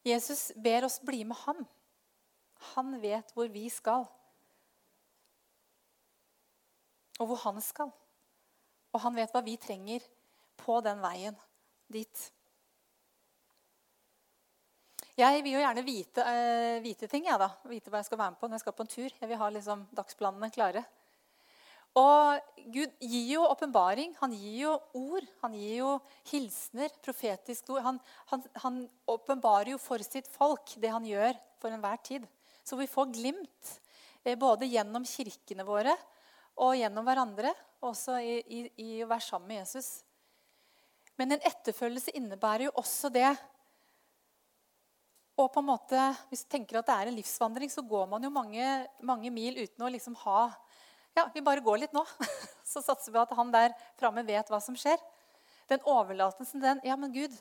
Jesus 0.08 0.52
ber 0.56 0.86
oss 0.88 1.00
bli 1.04 1.24
med 1.28 1.36
ham. 1.44 1.66
Han 2.74 2.96
vet 3.02 3.34
hvor 3.36 3.50
vi 3.52 3.66
skal. 3.70 4.06
Og 7.18 7.30
hvor 7.30 7.42
han 7.44 7.60
skal. 7.62 7.92
Og 8.94 9.02
han 9.04 9.18
vet 9.18 9.34
hva 9.34 9.44
vi 9.44 9.58
trenger 9.60 10.04
på 10.58 10.80
den 10.86 11.02
veien 11.04 11.36
dit. 11.92 12.24
Jeg 15.18 15.42
vil 15.42 15.56
jo 15.56 15.62
gjerne 15.64 15.82
vite, 15.82 16.22
uh, 16.22 16.76
vite 16.78 17.08
ting, 17.10 17.24
jeg 17.26 17.40
da. 17.42 17.48
Vite 17.66 17.90
hva 17.90 17.98
jeg 17.98 18.06
skal 18.06 18.20
være 18.20 18.36
med 18.36 18.38
på 18.38 18.46
når 18.46 18.54
jeg 18.54 18.62
skal 18.62 18.74
på 18.78 18.84
en 18.84 18.90
tur. 18.92 19.14
Jeg 19.18 19.30
vil 19.30 19.40
ha 19.40 19.48
liksom 19.50 19.80
dagsplanene 19.98 20.50
klare. 20.54 20.84
Og 21.98 22.38
Gud 22.70 22.92
gir 23.02 23.24
jo 23.32 23.48
åpenbaring. 23.48 24.12
Han 24.20 24.36
gir 24.36 24.60
jo 24.60 24.76
ord. 25.00 25.26
Han 25.42 25.56
gir 25.58 25.74
jo 25.80 25.90
hilsener, 26.30 26.94
profetiske 27.02 27.74
ord. 27.74 27.98
Han 28.62 28.78
åpenbarer 29.10 29.72
jo 29.74 29.80
for 29.82 30.06
sitt 30.06 30.30
folk 30.30 30.76
det 30.78 30.94
han 30.94 31.06
gjør 31.08 31.34
for 31.58 31.74
enhver 31.74 31.98
tid. 32.06 32.30
Så 32.62 32.78
vi 32.78 32.86
får 32.86 33.10
glimt 33.16 33.74
eh, 34.22 34.38
både 34.38 34.70
gjennom 34.70 35.06
kirkene 35.08 35.66
våre 35.66 35.96
og 36.62 36.76
gjennom 36.78 37.06
hverandre. 37.08 37.56
Også 37.82 38.20
i, 38.22 38.38
i, 38.54 38.64
i 38.86 38.90
å 39.02 39.10
være 39.10 39.26
sammen 39.26 39.50
med 39.50 39.64
Jesus. 39.64 40.04
Men 41.18 41.34
en 41.34 41.46
etterfølgelse 41.50 42.14
innebærer 42.14 42.68
jo 42.68 42.76
også 42.78 43.10
det 43.10 43.32
og 45.38 45.52
på 45.54 45.62
en 45.62 45.68
måte, 45.70 45.98
Hvis 46.28 46.44
du 46.44 46.50
tenker 46.50 46.80
at 46.80 46.88
det 46.88 46.94
er 46.94 47.10
en 47.10 47.16
livsvandring, 47.16 47.70
så 47.70 47.82
går 47.82 48.08
man 48.10 48.22
jo 48.22 48.30
mange, 48.30 48.64
mange 49.00 49.30
mil 49.30 49.54
uten 49.58 49.84
å 49.84 49.92
liksom 49.92 50.16
ha 50.24 50.50
Ja, 51.16 51.28
vi 51.34 51.42
bare 51.42 51.62
går 51.64 51.78
litt 51.82 51.94
nå. 51.96 52.04
Så 52.72 52.82
satser 52.84 53.14
vi 53.14 53.18
at 53.18 53.32
han 53.34 53.50
der 53.54 53.72
framme 53.98 54.22
vet 54.26 54.50
hva 54.50 54.60
som 54.62 54.76
skjer. 54.78 54.98
Den 55.70 55.82
overlatelsen, 55.82 56.62
den 56.62 56.80
Ja, 56.84 56.96
men 56.96 57.12
Gud, 57.14 57.34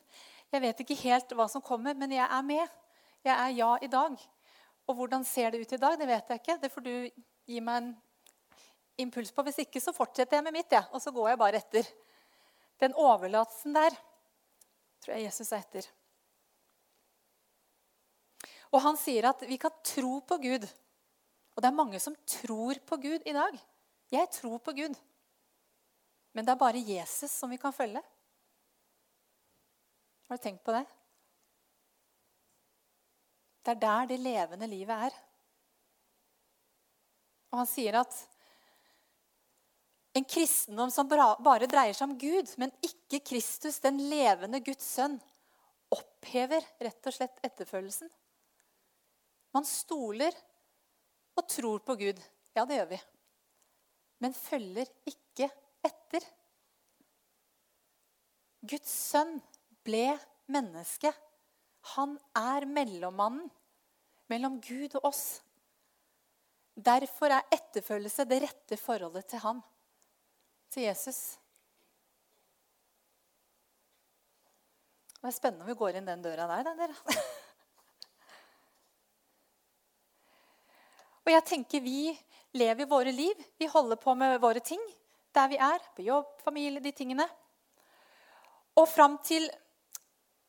jeg 0.54 0.64
vet 0.64 0.82
ikke 0.82 0.98
helt 1.04 1.34
hva 1.36 1.50
som 1.52 1.62
kommer, 1.62 1.94
men 1.94 2.14
jeg 2.16 2.26
er 2.26 2.46
med. 2.46 2.80
Jeg 3.26 3.36
er 3.36 3.54
ja 3.58 3.74
i 3.82 3.92
dag. 3.92 4.18
Og 4.88 4.96
hvordan 4.96 5.26
ser 5.28 5.52
det 5.52 5.62
ut 5.62 5.74
i 5.74 5.82
dag, 5.82 5.98
det 6.00 6.08
vet 6.08 6.30
jeg 6.30 6.42
ikke. 6.42 6.58
Det 6.62 6.72
får 6.72 6.86
du 6.86 6.94
gi 7.48 7.62
meg 7.62 7.82
en 7.82 7.92
impuls 9.04 9.34
på. 9.34 9.46
Hvis 9.46 9.62
ikke 9.66 9.84
så 9.84 9.94
fortsetter 9.94 10.40
jeg 10.40 10.48
med 10.48 10.56
mitt, 10.56 10.72
ja, 10.72 10.86
og 10.92 11.04
så 11.04 11.14
går 11.14 11.34
jeg 11.34 11.42
bare 11.44 11.62
etter. 11.62 11.94
Den 12.82 12.96
overlatelsen 12.98 13.76
der 13.76 13.96
tror 15.04 15.18
jeg 15.18 15.28
Jesus 15.28 15.52
er 15.52 15.66
etter. 15.66 15.90
Og 18.74 18.82
han 18.84 19.00
sier 19.00 19.30
at 19.30 19.44
vi 19.48 19.58
kan 19.62 19.74
tro 19.86 20.20
på 20.28 20.38
Gud. 20.44 20.68
Og 21.56 21.64
det 21.64 21.70
er 21.70 21.78
mange 21.78 22.00
som 22.04 22.16
tror 22.28 22.80
på 22.86 23.00
Gud 23.02 23.24
i 23.26 23.36
dag. 23.36 23.56
Jeg 24.14 24.30
tror 24.36 24.60
på 24.64 24.74
Gud. 24.78 24.98
Men 26.36 26.46
det 26.46 26.54
er 26.54 26.62
bare 26.62 26.84
Jesus 26.84 27.32
som 27.32 27.50
vi 27.50 27.58
kan 27.58 27.74
følge. 27.74 28.04
Har 30.28 30.38
du 30.38 30.44
tenkt 30.44 30.64
på 30.66 30.76
det? 30.76 30.84
Det 33.64 33.74
er 33.74 33.82
der 33.82 34.12
det 34.12 34.20
levende 34.20 34.68
livet 34.70 35.08
er. 35.08 35.16
Og 37.52 37.62
han 37.64 37.70
sier 37.70 37.98
at 38.00 38.16
en 40.18 40.26
kristendom 40.28 40.92
som 40.92 41.10
bare 41.10 41.70
dreier 41.70 41.96
seg 41.96 42.10
om 42.10 42.16
Gud, 42.20 42.52
men 42.58 42.72
ikke 42.86 43.24
Kristus, 43.32 43.80
den 43.84 44.00
levende 44.12 44.62
Guds 44.66 44.88
sønn, 44.98 45.18
opphever 45.94 46.64
rett 46.84 47.10
og 47.10 47.16
slett 47.16 47.44
etterfølgelsen. 47.46 48.10
Man 49.58 49.66
stoler 49.66 50.36
og 51.38 51.48
tror 51.50 51.82
på 51.82 51.96
Gud. 51.98 52.20
Ja, 52.54 52.66
det 52.66 52.78
gjør 52.78 52.90
vi. 52.92 52.98
Men 54.22 54.36
følger 54.38 54.90
ikke 55.10 55.48
etter. 55.86 56.26
Guds 58.62 58.92
sønn 58.92 59.40
ble 59.88 60.12
menneske. 60.54 61.10
Han 61.96 62.14
er 62.38 62.68
mellommannen 62.70 63.48
mellom 64.30 64.60
Gud 64.62 65.00
og 65.00 65.10
oss. 65.10 65.26
Derfor 66.78 67.34
er 67.34 67.50
etterfølgelse 67.58 68.28
det 68.30 68.42
rette 68.44 68.78
forholdet 68.78 69.26
til 69.32 69.42
han, 69.42 69.64
til 70.70 70.86
Jesus. 70.86 71.22
Det 75.18 75.32
er 75.32 75.38
spennende 75.40 75.66
om 75.66 75.74
vi 75.74 75.80
går 75.82 75.98
inn 75.98 76.14
den 76.14 76.22
døra 76.22 76.46
der, 76.54 76.70
da, 76.70 76.78
dere. 76.78 77.18
Og 81.28 81.34
jeg 81.34 81.44
tenker 81.44 81.84
vi 81.84 82.14
lever 82.56 82.88
våre 82.88 83.12
liv. 83.12 83.36
Vi 83.60 83.68
holder 83.68 84.00
på 84.00 84.14
med 84.16 84.38
våre 84.40 84.62
ting 84.64 84.80
der 85.36 85.50
vi 85.52 85.58
er. 85.60 85.82
På 85.96 86.06
jobb, 86.06 86.30
familie, 86.40 86.80
de 86.80 86.94
tingene. 86.96 87.26
Og 88.80 88.88
fram 88.88 89.18
til 89.28 89.44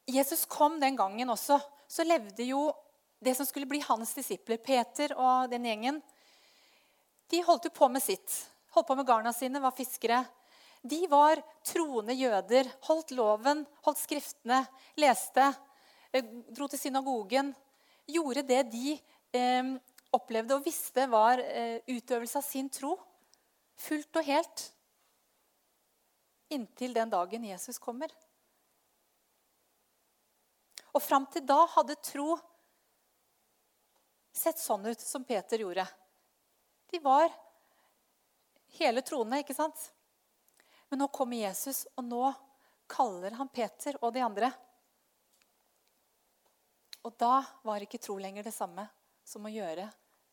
Jesus 0.07 0.47
kom 0.47 0.79
den 0.81 0.95
gangen 0.97 1.35
også, 1.35 1.59
så 1.89 2.07
levde 2.07 2.47
jo 2.47 2.69
det 3.19 3.35
som 3.35 3.49
skulle 3.49 3.67
bli 3.67 3.81
hans 3.83 4.15
disipler, 4.15 4.61
Peter 4.63 5.17
og 5.19 5.51
den 5.51 5.67
gjengen, 5.67 5.99
de 7.29 7.43
holdt 7.45 7.67
jo 7.67 7.75
på 7.75 7.89
med 7.91 8.05
sitt. 8.05 8.37
Holdt 8.77 8.87
på 8.89 8.97
med 8.97 9.09
garna 9.09 9.35
sine, 9.35 9.61
var 9.61 9.75
fiskere. 9.77 10.23
De 10.81 11.03
var 11.11 11.43
troende 11.67 12.15
jøder, 12.15 12.71
holdt 12.87 13.11
loven, 13.19 13.67
holdt 13.85 14.01
skriftene, 14.01 14.63
leste, 14.97 15.51
eh, 16.13 16.31
dro 16.55 16.71
til 16.71 16.81
synagogen. 16.87 17.51
Gjorde 18.09 18.47
det 18.47 18.63
de 18.71 18.95
eh, 19.35 19.75
opplevde 20.15 20.57
og 20.57 20.65
visste 20.65 21.05
var 21.11 21.41
eh, 21.43 21.81
utøvelse 21.87 22.41
av 22.41 22.47
sin 22.47 22.69
tro. 22.73 22.95
Fullt 23.79 24.21
og 24.21 24.27
helt. 24.27 24.65
Inntil 26.55 26.95
den 26.97 27.13
dagen 27.13 27.45
Jesus 27.45 27.79
kommer. 27.83 28.13
Og 30.97 31.03
fram 31.05 31.29
til 31.31 31.45
da 31.47 31.61
hadde 31.77 31.99
tro 32.01 32.39
sett 34.33 34.61
sånn 34.63 34.87
ut 34.87 35.03
som 35.03 35.25
Peter 35.27 35.61
gjorde. 35.61 35.85
De 36.89 37.01
var 37.05 37.29
hele 38.79 39.03
troende, 39.05 39.43
ikke 39.43 39.57
sant? 39.57 39.91
Men 40.89 41.03
nå 41.03 41.09
kommer 41.13 41.37
Jesus, 41.37 41.85
og 41.99 42.07
nå 42.07 42.23
kaller 42.89 43.37
han 43.37 43.51
Peter 43.53 43.99
og 44.01 44.15
de 44.15 44.23
andre. 44.25 44.49
Og 47.05 47.13
da 47.21 47.43
var 47.67 47.85
ikke 47.85 48.01
tro 48.01 48.17
lenger 48.21 48.47
det 48.47 48.55
samme 48.57 48.87
som 49.29 49.45
å 49.45 49.53
gjøre 49.53 49.89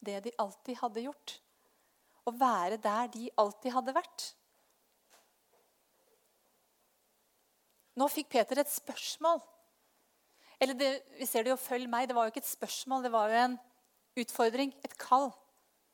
det 0.05 0.21
de 0.25 0.33
alltid 0.41 0.79
hadde 0.79 1.03
gjort. 1.05 1.37
Å 2.25 2.33
være 2.33 2.79
der 2.81 3.11
de 3.13 3.29
alltid 3.41 3.73
hadde 3.75 3.95
vært. 3.95 4.27
Nå 7.95 8.07
fikk 8.11 8.31
Peter 8.33 8.59
et 8.59 8.71
spørsmål. 8.71 9.39
Eller 10.59 10.77
det, 10.79 10.89
vi 11.19 11.27
ser 11.27 11.43
det 11.43 11.51
jo 11.51 11.59
'følg 11.59 11.87
meg'. 11.87 12.07
Det 12.07 12.15
var 12.15 12.25
jo 12.25 12.31
ikke 12.33 12.43
et 12.43 12.55
spørsmål, 12.57 13.03
det 13.03 13.11
var 13.11 13.29
jo 13.29 13.35
en 13.35 13.59
utfordring. 14.17 14.73
Et 14.83 14.97
kall. 14.97 15.31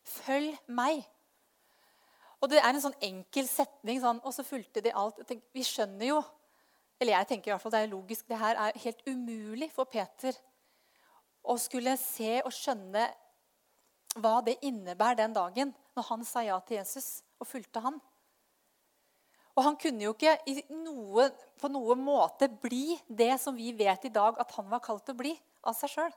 Følg 0.04 0.58
meg. 0.68 1.06
Og 2.42 2.50
det 2.50 2.58
er 2.58 2.70
en 2.70 2.82
sånn 2.82 2.98
enkel 3.02 3.48
setning, 3.48 4.02
sånn, 4.02 4.22
og 4.26 4.34
så 4.34 4.44
fulgte 4.44 4.82
de 4.82 4.94
alt. 4.94 5.20
Tenker, 5.28 5.46
vi 5.54 5.64
skjønner 5.64 6.08
jo 6.08 6.24
Eller 7.02 7.18
jeg 7.18 7.28
tenker 7.28 7.50
i 7.50 7.54
hvert 7.56 7.62
fall 7.62 7.72
det 7.72 7.80
er 7.82 7.88
logisk. 7.90 8.28
Det 8.28 8.38
her 8.38 8.56
er 8.56 8.78
helt 8.78 9.00
umulig 9.08 9.72
for 9.72 9.86
Peter 9.86 10.36
å 11.44 11.58
skulle 11.60 11.98
se 12.00 12.40
og 12.44 12.54
skjønne 12.54 13.08
hva 14.20 14.40
det 14.46 14.58
innebærer 14.68 15.22
den 15.24 15.36
dagen 15.36 15.76
når 15.96 16.08
han 16.10 16.26
sa 16.28 16.44
ja 16.46 16.58
til 16.66 16.80
Jesus 16.80 17.22
og 17.42 17.48
fulgte 17.50 17.84
han. 17.84 18.00
Og 19.52 19.66
han 19.66 19.78
kunne 19.80 20.06
jo 20.06 20.14
ikke 20.16 20.38
noe, 20.72 21.28
på 21.60 21.70
noen 21.72 22.04
måte 22.04 22.48
bli 22.62 22.96
det 23.08 23.34
som 23.42 23.56
vi 23.56 23.72
vet 23.76 24.08
i 24.08 24.14
dag 24.14 24.40
at 24.40 24.54
han 24.56 24.70
var 24.72 24.84
kalt 24.84 25.12
å 25.12 25.18
bli, 25.18 25.34
av 25.68 25.76
seg 25.78 25.92
sjøl. 25.94 26.14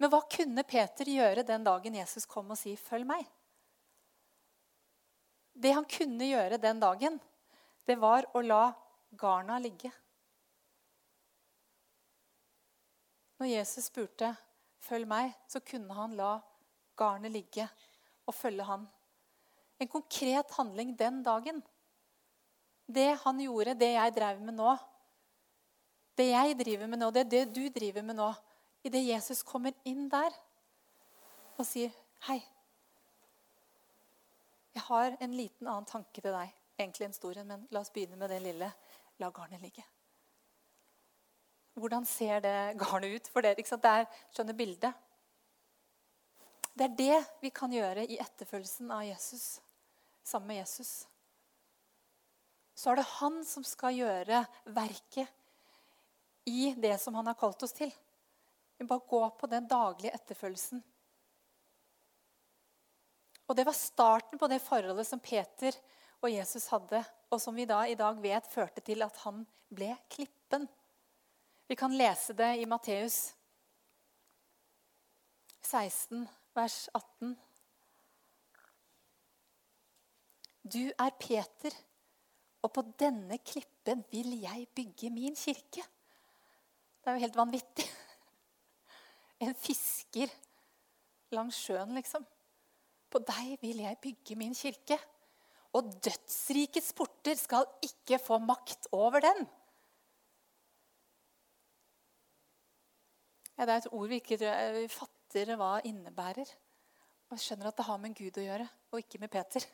Men 0.00 0.10
hva 0.10 0.22
kunne 0.24 0.64
Peter 0.64 1.08
gjøre 1.08 1.44
den 1.46 1.66
dagen 1.66 1.98
Jesus 2.00 2.24
kom 2.26 2.50
og 2.50 2.58
si 2.58 2.72
'følg 2.76 3.06
meg'? 3.06 3.28
Det 5.52 5.74
han 5.76 5.84
kunne 5.84 6.24
gjøre 6.24 6.58
den 6.58 6.80
dagen, 6.80 7.20
det 7.86 7.98
var 8.00 8.24
å 8.32 8.40
la 8.40 8.72
garna 9.12 9.58
ligge. 9.58 9.92
Når 13.40 13.48
Jesus 13.48 13.84
spurte 13.88 14.36
'følg 14.84 15.06
meg', 15.08 15.32
så 15.48 15.60
kunne 15.60 15.94
han 15.94 16.12
la 16.16 16.40
garnet 16.96 17.32
ligge 17.32 17.68
og 18.26 18.34
følge 18.34 18.64
han. 18.64 18.86
En 19.80 19.88
konkret 19.88 20.50
handling 20.58 20.98
den 20.98 21.22
dagen. 21.22 21.62
Det 22.86 23.16
han 23.24 23.40
gjorde, 23.40 23.74
det 23.74 23.92
jeg 23.94 24.14
drev 24.14 24.40
med 24.40 24.54
nå, 24.54 24.76
det 26.18 26.26
jeg 26.30 26.58
driver 26.58 26.86
med 26.86 26.98
nå, 26.98 27.10
det 27.10 27.30
det 27.30 27.54
du 27.54 27.68
driver 27.68 28.02
med 28.02 28.16
nå 28.16 28.32
Idet 28.84 29.02
Jesus 29.04 29.42
kommer 29.42 29.72
inn 29.84 30.08
der 30.08 30.32
og 31.58 31.66
sier, 31.66 31.90
'Hei, 32.20 32.40
jeg 34.74 34.82
har 34.82 35.16
en 35.20 35.34
liten 35.34 35.66
annen 35.66 35.84
tanke 35.84 36.20
til 36.20 36.32
deg.' 36.32 36.54
Egentlig 36.78 37.04
en 37.04 37.12
stor 37.12 37.36
en, 37.36 37.46
men 37.46 37.68
la 37.70 37.80
oss 37.80 37.90
begynne 37.90 38.16
med 38.16 38.30
det 38.30 38.42
lille. 38.42 38.72
La 39.18 39.30
garnet 39.30 39.60
ligge. 39.60 39.84
Hvordan 41.80 42.04
ser 42.08 42.42
det 42.44 42.56
garnet 42.80 43.16
ut 43.16 43.30
for 43.32 43.44
dere? 43.44 43.56
Det 43.56 43.92
er, 43.92 44.08
skjønner 44.34 44.56
bildet. 44.58 45.06
Det 46.76 46.86
er 46.86 46.96
det 46.98 47.16
vi 47.42 47.50
kan 47.52 47.72
gjøre 47.72 48.06
i 48.06 48.18
etterfølgelsen 48.22 48.90
av 48.94 49.02
Jesus, 49.04 49.60
sammen 50.24 50.52
med 50.52 50.62
Jesus. 50.62 50.92
Så 52.76 52.92
er 52.92 53.00
det 53.00 53.08
han 53.18 53.42
som 53.44 53.64
skal 53.66 53.98
gjøre 53.98 54.44
verket 54.72 55.28
i 56.48 56.70
det 56.80 56.94
som 57.02 57.16
han 57.18 57.28
har 57.28 57.36
kalt 57.40 57.62
oss 57.66 57.76
til. 57.76 57.90
Vi 58.80 58.86
bare 58.88 59.04
gå 59.08 59.20
på 59.36 59.50
den 59.50 59.66
daglige 59.68 60.14
etterfølgelsen. 60.16 60.80
Og 63.50 63.56
Det 63.56 63.66
var 63.66 63.74
starten 63.74 64.38
på 64.38 64.46
det 64.48 64.62
forholdet 64.62 65.08
som 65.08 65.20
Peter 65.20 65.74
og 66.22 66.30
Jesus 66.30 66.68
hadde, 66.70 67.02
og 67.30 67.40
som 67.42 67.56
vi 67.56 67.66
da 67.66 67.82
i 67.88 67.96
dag 67.98 68.20
vet 68.22 68.46
førte 68.46 68.80
til 68.86 69.02
at 69.02 69.16
han 69.24 69.42
ble 69.68 69.90
klippen. 70.08 70.68
Vi 71.70 71.76
kan 71.78 71.92
lese 71.94 72.34
det 72.34 72.48
i 72.58 72.64
Matteus 72.66 73.28
16, 75.62 76.24
vers 76.58 76.78
18. 76.98 77.36
Du 80.66 80.80
er 80.90 81.14
Peter, 81.22 81.76
og 82.66 82.72
på 82.74 82.82
denne 82.98 83.38
klippen 83.38 84.02
vil 84.10 84.32
jeg 84.40 84.66
bygge 84.74 85.12
min 85.14 85.38
kirke. 85.38 85.84
Det 85.84 87.06
er 87.06 87.20
jo 87.20 87.24
helt 87.28 87.38
vanvittig. 87.38 87.86
En 89.46 89.54
fisker 89.54 90.34
langs 91.38 91.62
sjøen, 91.68 91.94
liksom. 92.00 92.26
På 93.06 93.22
deg 93.30 93.54
vil 93.62 93.84
jeg 93.86 94.02
bygge 94.02 94.40
min 94.42 94.58
kirke. 94.58 94.98
Og 95.78 95.94
dødsrikets 96.02 96.90
porter 96.98 97.38
skal 97.38 97.70
ikke 97.86 98.18
få 98.18 98.42
makt 98.42 98.90
over 98.90 99.22
den. 99.22 99.46
Ja, 103.60 103.66
det 103.68 103.74
er 103.74 103.82
et 103.82 103.92
ord 103.92 104.08
vi 104.08 104.16
ikke 104.22 104.38
vi 104.40 104.86
fatter 104.88 105.50
hva 105.60 105.74
innebærer. 105.84 106.48
Og 107.28 107.42
skjønner 107.42 107.68
at 107.68 107.76
det 107.76 107.84
har 107.84 107.98
med 108.00 108.14
Gud 108.16 108.38
å 108.40 108.44
gjøre, 108.46 108.64
og 108.88 109.02
ikke 109.02 109.20
med 109.20 109.28
Peter. 109.34 109.66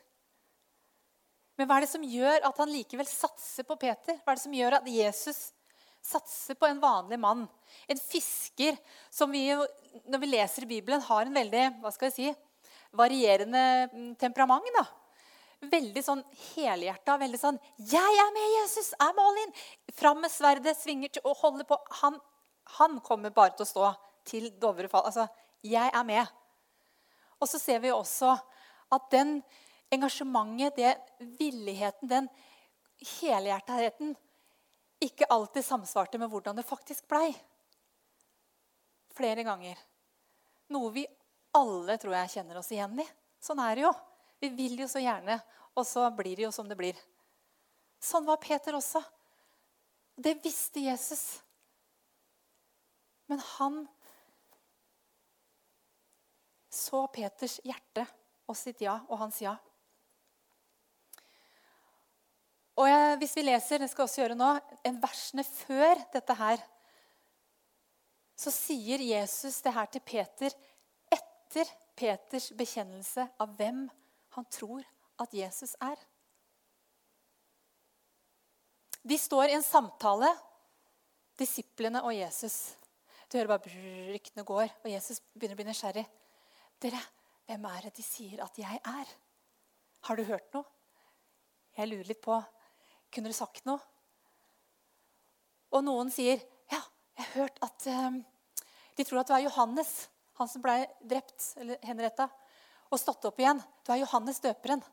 Men 1.55 1.69
hva 1.69 1.77
er 1.77 1.85
det 1.85 1.93
som 1.93 2.03
gjør 2.03 2.49
at 2.49 2.59
han 2.59 2.73
likevel 2.73 3.07
satser 3.07 3.63
på 3.63 3.79
Peter? 3.79 4.19
Hva 4.19 4.33
er 4.33 4.41
det 4.41 4.43
som 4.43 4.57
gjør 4.59 4.75
at 4.81 4.91
Jesus 4.91 5.39
satser 6.03 6.59
på 6.59 6.67
en 6.67 6.83
vanlig 6.83 7.21
mann? 7.23 7.47
En 7.87 8.03
fisker 8.03 8.75
som 9.07 9.31
vi, 9.31 9.47
når 9.55 10.25
vi 10.25 10.33
leser 10.35 10.67
i 10.67 10.71
Bibelen, 10.75 11.07
har 11.07 11.23
en 11.23 11.39
veldig 11.39 11.65
hva 11.79 11.95
skal 11.95 12.11
jeg 12.11 12.19
si, 12.19 12.29
varierende 12.91 13.65
mm, 13.95 14.13
temperament. 14.19 14.67
da. 14.75 14.87
Veldig 15.71 16.03
sånn 16.11 16.27
helhjerta. 16.51 17.15
Veldig 17.23 17.39
sånn 17.39 17.63
'Jeg 17.79 18.23
er 18.27 18.33
med, 18.35 18.55
Jesus! 18.59 18.91
I'm 18.99 19.15
all 19.15 19.45
in!' 19.47 19.59
Fram 19.95 20.19
med 20.19 20.29
sverdet, 20.29 20.75
svinger 20.75 21.07
til 21.07 21.23
og 21.23 21.39
holder 21.39 21.63
på. 21.63 21.79
Han 22.03 22.19
han 22.77 22.99
kommer 23.05 23.33
bare 23.33 23.55
til 23.55 23.65
å 23.65 23.69
stå 23.69 23.91
til 24.27 24.49
Dovre 24.59 24.89
fall. 24.91 25.07
Altså, 25.07 25.27
jeg 25.65 25.91
er 25.93 26.05
med. 26.07 26.27
Og 27.39 27.49
så 27.49 27.59
ser 27.61 27.79
vi 27.83 27.93
også 27.93 28.33
at 28.93 29.09
den 29.13 29.39
engasjementet, 29.93 30.77
den 30.77 31.35
villigheten, 31.39 32.09
den 32.09 32.29
helhjertigheten 33.19 34.15
ikke 35.03 35.29
alltid 35.29 35.65
samsvarte 35.65 36.17
med 36.17 36.31
hvordan 36.31 36.57
det 36.57 36.65
faktisk 36.65 37.05
blei. 37.09 37.29
Flere 39.13 39.45
ganger. 39.45 39.77
Noe 40.73 40.91
vi 40.93 41.05
alle 41.57 41.97
tror 42.01 42.17
jeg 42.17 42.33
kjenner 42.37 42.59
oss 42.59 42.71
igjen 42.73 42.97
i. 43.01 43.05
Sånn 43.41 43.61
er 43.61 43.77
det 43.77 43.85
jo. 43.85 43.93
Vi 44.41 44.49
vil 44.53 44.75
jo 44.81 44.87
så 44.89 45.01
gjerne, 45.01 45.39
og 45.77 45.85
så 45.87 46.07
blir 46.13 46.35
det 46.37 46.47
jo 46.47 46.53
som 46.53 46.67
det 46.69 46.77
blir. 46.77 46.97
Sånn 48.01 48.25
var 48.27 48.41
Peter 48.41 48.75
også. 48.77 49.01
Det 50.17 50.35
visste 50.43 50.81
Jesus. 50.81 51.39
Men 53.27 53.41
han 53.57 53.81
så 56.71 57.05
Peters 57.11 57.59
hjerte 57.65 58.05
og 58.47 58.55
sitt 58.55 58.81
ja 58.85 58.99
og 59.07 59.19
hans 59.23 59.41
ja. 59.43 59.55
Og 62.77 62.85
jeg, 62.85 63.17
Hvis 63.17 63.35
vi 63.35 63.45
leser 63.47 63.81
det 63.81 63.89
skal 63.89 64.05
jeg 64.05 64.11
også 64.11 64.21
gjøre 64.21 64.37
nå, 64.37 64.49
en 64.85 64.99
versene 65.01 65.43
før 65.43 66.03
dette 66.13 66.35
her, 66.37 66.61
så 68.37 68.53
sier 68.53 69.01
Jesus 69.01 69.63
det 69.65 69.73
her 69.73 69.87
til 69.89 70.03
Peter 70.05 70.53
etter 71.09 71.71
Peters 71.97 72.51
bekjennelse 72.53 73.25
av 73.41 73.55
hvem 73.57 73.87
han 74.37 74.45
tror 74.53 74.85
at 75.17 75.33
Jesus 75.33 75.73
er. 75.81 75.97
De 79.01 79.17
står 79.17 79.49
i 79.49 79.55
en 79.57 79.65
samtale, 79.65 80.29
disiplene 81.39 82.03
og 82.05 82.13
Jesus. 82.13 82.75
Du 83.27 83.35
hører 83.35 83.49
bare 83.51 83.71
ryktene 84.13 84.45
går, 84.47 84.69
og 84.85 84.87
Jesus 84.87 85.19
begynner 85.35 85.57
å 85.57 85.59
bli 85.59 85.67
nysgjerrig. 85.67 86.05
Dere, 86.79 86.99
hvem 87.49 87.65
er 87.67 87.87
det 87.87 87.97
de 87.97 88.05
sier 88.05 88.39
at 88.43 88.55
jeg 88.59 88.79
er? 88.79 89.09
Har 90.07 90.15
du 90.15 90.23
hørt 90.29 90.47
noe? 90.55 90.63
Jeg 91.75 91.91
lurer 91.91 92.07
litt 92.07 92.23
på 92.23 92.37
Kunne 93.13 93.31
du 93.31 93.35
sagt 93.35 93.67
noe? 93.67 93.79
Og 95.75 95.83
noen 95.83 96.09
sier, 96.11 96.39
'Ja, 96.71 96.79
jeg 97.17 97.25
har 97.25 97.33
hørt 97.35 97.59
at 97.63 97.87
um, 97.87 98.17
de 98.95 99.03
tror 99.03 99.19
at 99.19 99.27
du 99.27 99.33
er 99.33 99.45
Johannes, 99.45 100.09
han 100.39 100.47
som 100.47 100.61
ble 100.61 100.87
drept 101.03 101.53
eller 101.57 101.79
henretta, 101.83 102.29
og 102.91 102.99
stått 102.99 103.25
opp 103.27 103.39
igjen. 103.39 103.59
Du 103.83 103.91
er 103.91 104.03
Johannes 104.03 104.39
døperen.' 104.39 104.83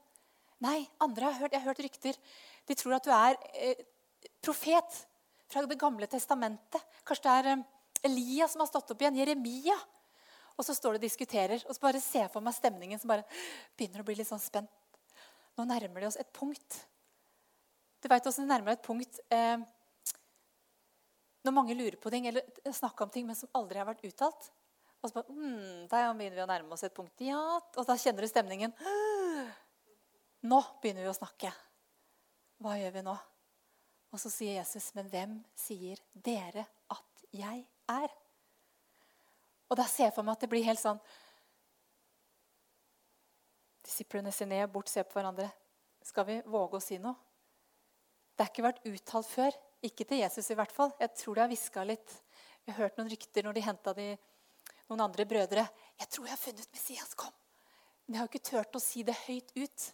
Nei, 0.63 0.89
andre 1.03 1.27
har 1.27 1.39
hørt, 1.39 1.53
jeg 1.53 1.61
har 1.61 1.71
hørt 1.71 1.83
rykter. 1.83 2.19
De 2.67 2.75
tror 2.75 2.95
at 2.97 3.05
du 3.05 3.11
er 3.11 3.37
eh, 3.55 3.83
profet 4.41 5.07
fra 5.51 5.67
Det 5.67 5.79
gamle 5.79 6.07
testamentet. 6.07 6.83
Kanskje 7.05 7.27
det 7.27 7.35
er 7.39 7.51
eh, 7.53 7.65
Elias 8.05 8.55
som 8.55 8.63
har 8.63 8.71
stått 8.71 8.93
opp 8.95 9.03
igjen. 9.03 9.19
Jeremia. 9.19 9.77
Og 10.55 10.67
så 10.67 10.75
står 10.77 10.95
det 10.95 11.03
og 11.03 11.07
diskuterer. 11.07 11.63
Og 11.67 11.75
så 11.75 11.83
bare 11.83 12.03
ser 12.03 12.27
jeg 12.27 12.33
for 12.33 12.45
meg 12.45 12.57
stemningen 12.57 13.01
som 13.01 13.11
bare 13.11 13.27
begynner 13.77 14.03
å 14.03 14.07
bli 14.07 14.19
litt 14.19 14.31
sånn 14.31 14.43
spent. 14.43 14.71
Nå 15.55 15.67
nærmer 15.69 16.03
de 16.03 16.11
oss 16.11 16.19
et 16.21 16.33
punkt. 16.35 16.81
Du 18.03 18.11
veit 18.11 18.27
åssen 18.27 18.45
det 18.45 18.53
nærmer 18.53 18.75
et 18.75 18.85
punkt 18.85 19.21
eh, 19.33 19.63
når 21.45 21.55
mange 21.55 21.77
lurer 21.77 21.97
på 22.01 22.11
ting 22.13 22.27
eller 22.29 22.45
snakker 22.73 23.07
om 23.07 23.13
ting, 23.13 23.27
men 23.29 23.37
som 23.39 23.51
aldri 23.57 23.81
har 23.81 23.89
vært 23.89 24.05
uttalt. 24.09 24.49
Og 25.05 25.11
så 25.11 25.19
bare, 25.19 25.33
mm, 25.33 25.89
Der 25.93 26.15
begynner 26.17 26.39
vi 26.39 26.45
å 26.45 26.49
nærme 26.49 26.73
oss 26.73 26.85
et 26.85 26.95
punkt. 26.97 27.21
Ja, 27.21 27.61
Og 27.77 27.87
da 27.87 27.97
kjenner 28.01 28.25
du 28.25 28.29
stemningen. 28.29 28.73
Nå 30.45 30.61
begynner 30.81 31.05
vi 31.05 31.13
å 31.13 31.17
snakke. 31.17 31.53
Hva 32.61 32.79
gjør 32.81 32.93
vi 32.93 33.03
nå? 33.05 33.15
Og 34.15 34.21
så 34.21 34.31
sier 34.31 34.61
Jesus, 34.61 34.95
men 34.95 35.09
hvem 35.11 35.39
sier 35.59 36.01
dere 36.15 36.67
at 36.93 37.25
jeg 37.35 37.65
er. 37.91 38.09
Og 39.71 39.79
da 39.81 39.87
ser 39.91 40.09
jeg 40.09 40.15
for 40.17 40.27
meg 40.27 40.37
at 40.37 40.45
det 40.45 40.51
blir 40.53 40.67
helt 40.67 40.83
sånn 40.83 41.01
Disiplene 43.85 44.31
ser 44.33 44.49
ned, 44.49 44.65
bort, 44.73 44.89
ser 44.89 45.05
på 45.05 45.19
hverandre. 45.19 45.51
Skal 46.01 46.25
vi 46.25 46.39
våge 46.49 46.79
å 46.79 46.83
si 46.83 46.97
noe? 46.97 47.13
Det 48.33 48.41
har 48.41 48.49
ikke 48.49 48.65
vært 48.65 48.87
uttalt 48.89 49.29
før. 49.29 49.59
Ikke 49.85 50.07
til 50.09 50.23
Jesus 50.23 50.49
i 50.51 50.57
hvert 50.57 50.73
fall. 50.73 50.95
Jeg 50.99 51.13
tror 51.21 51.37
de 51.37 51.43
har 51.45 51.51
hviska 51.53 51.85
litt. 51.85 52.15
Vi 52.65 52.73
har 52.73 52.87
hørt 52.87 52.97
noen 52.97 53.11
rykter 53.13 53.45
når 53.45 53.59
de 53.59 53.65
henta 53.67 53.93
noen 53.95 55.05
andre 55.05 55.27
brødre. 55.29 55.67
'Jeg 55.99 56.09
tror 56.09 56.27
jeg 56.27 56.33
har 56.33 56.43
funnet 56.43 56.73
Messias. 56.73 57.15
Kom!' 57.15 57.37
Men 58.07 58.15
jeg 58.15 58.21
har 58.21 58.29
ikke 58.33 58.51
turt 58.51 58.77
å 58.77 58.83
si 58.83 59.03
det 59.03 59.17
høyt 59.27 59.53
ut. 59.57 59.93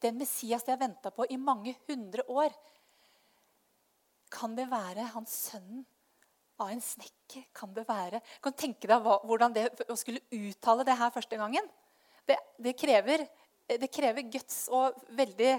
Den 0.00 0.18
Messias 0.18 0.64
jeg 0.66 0.76
har 0.76 0.80
venta 0.80 1.10
på 1.10 1.26
i 1.30 1.36
mange 1.36 1.74
hundre 1.88 2.22
år. 2.28 2.52
Kan 4.30 4.56
det 4.56 4.70
være 4.70 5.08
han 5.14 5.26
sønnen 5.26 5.86
av 6.62 6.72
en 6.72 6.82
snekker 6.82 7.46
kan 7.56 7.72
det 7.74 7.84
være? 7.88 8.20
Kan 8.42 8.54
du 8.54 8.60
tenke 8.60 8.90
deg 8.90 9.04
hvordan 9.04 9.54
det 9.56 9.68
å 9.90 9.96
skulle 9.98 10.22
uttale 10.32 10.86
det 10.86 10.96
her 10.98 11.12
første 11.14 11.38
gangen? 11.40 11.68
Det, 12.28 12.38
det, 12.62 12.74
krever, 12.78 13.24
det 13.66 13.90
krever 13.90 14.28
guts 14.30 14.64
og 14.70 14.98
veldig 15.18 15.56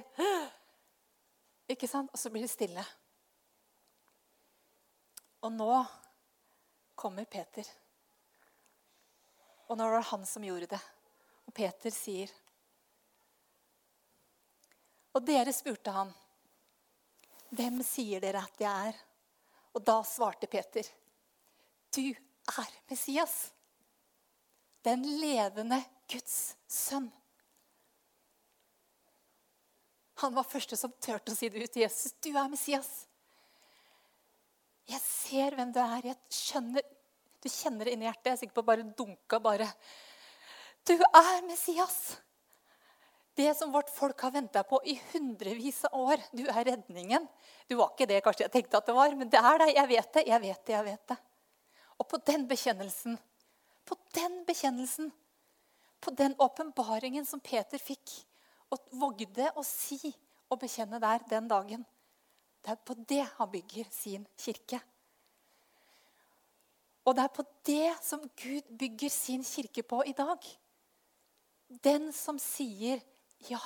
Ikke 1.73 1.87
sant? 1.87 2.11
Og 2.11 2.19
så 2.19 2.29
blir 2.31 2.43
det 2.43 2.51
stille. 2.51 2.83
Og 5.43 5.51
nå 5.51 5.69
kommer 6.99 7.27
Peter. 7.27 7.67
Og 9.67 9.79
nå 9.79 9.87
var 9.87 9.99
det 9.99 10.09
han 10.11 10.25
som 10.27 10.43
gjorde 10.43 10.69
det. 10.75 10.81
Og 11.47 11.55
Peter 11.55 11.91
sier 11.91 12.31
Og 15.13 15.21
dere 15.21 15.51
spurte 15.53 15.91
han, 15.93 16.09
hvem 17.53 17.83
sier 17.85 18.21
dere 18.23 18.41
at 18.41 18.61
jeg 18.63 18.87
er? 18.89 19.01
Og 19.73 19.81
da 19.85 20.01
svarte 20.05 20.47
Peter, 20.47 20.85
'Du 21.91 22.13
er 22.57 22.71
Messias, 22.89 23.51
den 24.83 25.03
levende 25.19 25.83
Guds 26.09 26.55
sønn.' 26.67 27.11
Han 30.23 30.35
var 30.35 30.43
første 30.43 30.77
som 30.77 30.93
turte 31.01 31.31
å 31.31 31.35
si 31.35 31.49
det 31.49 31.63
ut 31.63 31.71
til 31.71 31.81
Jesus. 31.81 32.13
'Du 32.21 32.29
er 32.37 32.49
Messias.' 32.49 33.07
Jeg 34.89 34.99
ser 34.99 35.55
hvem 35.55 35.71
du 35.73 35.79
er. 35.79 36.01
Jeg 36.11 36.17
skjønner, 36.29 36.83
Du 37.43 37.49
kjenner 37.49 37.83
det 37.85 37.91
inni 37.91 38.05
hjertet. 38.07 38.25
Jeg 38.25 38.31
er 38.31 38.37
sikker 38.39 38.55
på 38.55 38.63
bare 38.63 38.83
dunka 38.95 39.39
bare. 39.43 39.65
Du 40.87 40.93
er 40.95 41.41
Messias. 41.43 42.15
Det 43.33 43.49
som 43.57 43.71
vårt 43.73 43.89
folk 43.89 44.19
har 44.21 44.31
venta 44.31 44.61
på 44.63 44.77
i 44.85 44.93
hundrevis 45.11 45.81
av 45.89 45.95
år. 45.97 46.21
Du 46.31 46.43
er 46.45 46.67
redningen. 46.67 47.25
Du 47.67 47.75
var 47.79 47.93
ikke 47.93 48.07
det 48.09 48.21
kanskje 48.25 48.45
jeg 48.45 48.53
tenkte 48.53 48.77
at 48.77 48.89
det 48.89 48.95
var, 48.97 49.15
men 49.17 49.29
det 49.31 49.41
er 49.41 49.63
det. 49.63 49.69
Jeg 49.73 49.89
vet 49.89 50.13
det, 50.13 50.25
jeg 50.29 50.43
vet 50.43 50.65
det, 50.65 50.75
jeg 50.75 50.87
vet 50.89 51.07
det. 51.13 51.17
Og 51.97 52.07
på 52.09 52.19
den 52.29 52.45
bekjennelsen, 52.49 53.17
på 53.85 53.97
den 54.13 54.39
bekjennelsen, 54.45 55.09
på 56.03 56.13
den 56.13 56.35
åpenbaringen 56.41 57.25
som 57.25 57.41
Peter 57.41 57.81
fikk 57.81 58.11
og 58.73 58.81
vågde 58.99 59.49
å 59.57 59.63
si 59.65 60.13
og 60.51 60.59
bekjenne 60.61 60.99
der 61.01 61.25
den 61.29 61.49
dagen. 61.49 61.85
Det 62.63 62.73
er 62.73 62.81
på 62.85 62.95
det 62.95 63.23
han 63.37 63.49
bygger 63.51 63.87
sin 63.91 64.27
kirke. 64.39 64.79
Og 67.03 67.15
det 67.15 67.23
er 67.25 67.33
på 67.35 67.43
det 67.67 67.89
som 68.03 68.21
Gud 68.39 68.69
bygger 68.79 69.11
sin 69.11 69.43
kirke 69.43 69.83
på 69.83 70.03
i 70.07 70.13
dag. 70.15 70.45
Den 71.83 72.11
som 72.15 72.39
sier, 72.39 73.01
'Ja, 73.49 73.59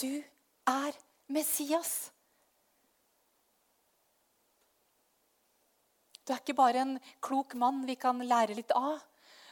du 0.00 0.22
er 0.66 0.92
Messias'. 1.28 2.10
Du 6.26 6.32
er 6.32 6.38
ikke 6.38 6.54
bare 6.54 6.82
en 6.82 6.98
klok 7.20 7.54
mann 7.58 7.82
vi 7.86 7.96
kan 7.98 8.18
lære 8.18 8.54
litt 8.54 8.70
av. 8.78 9.00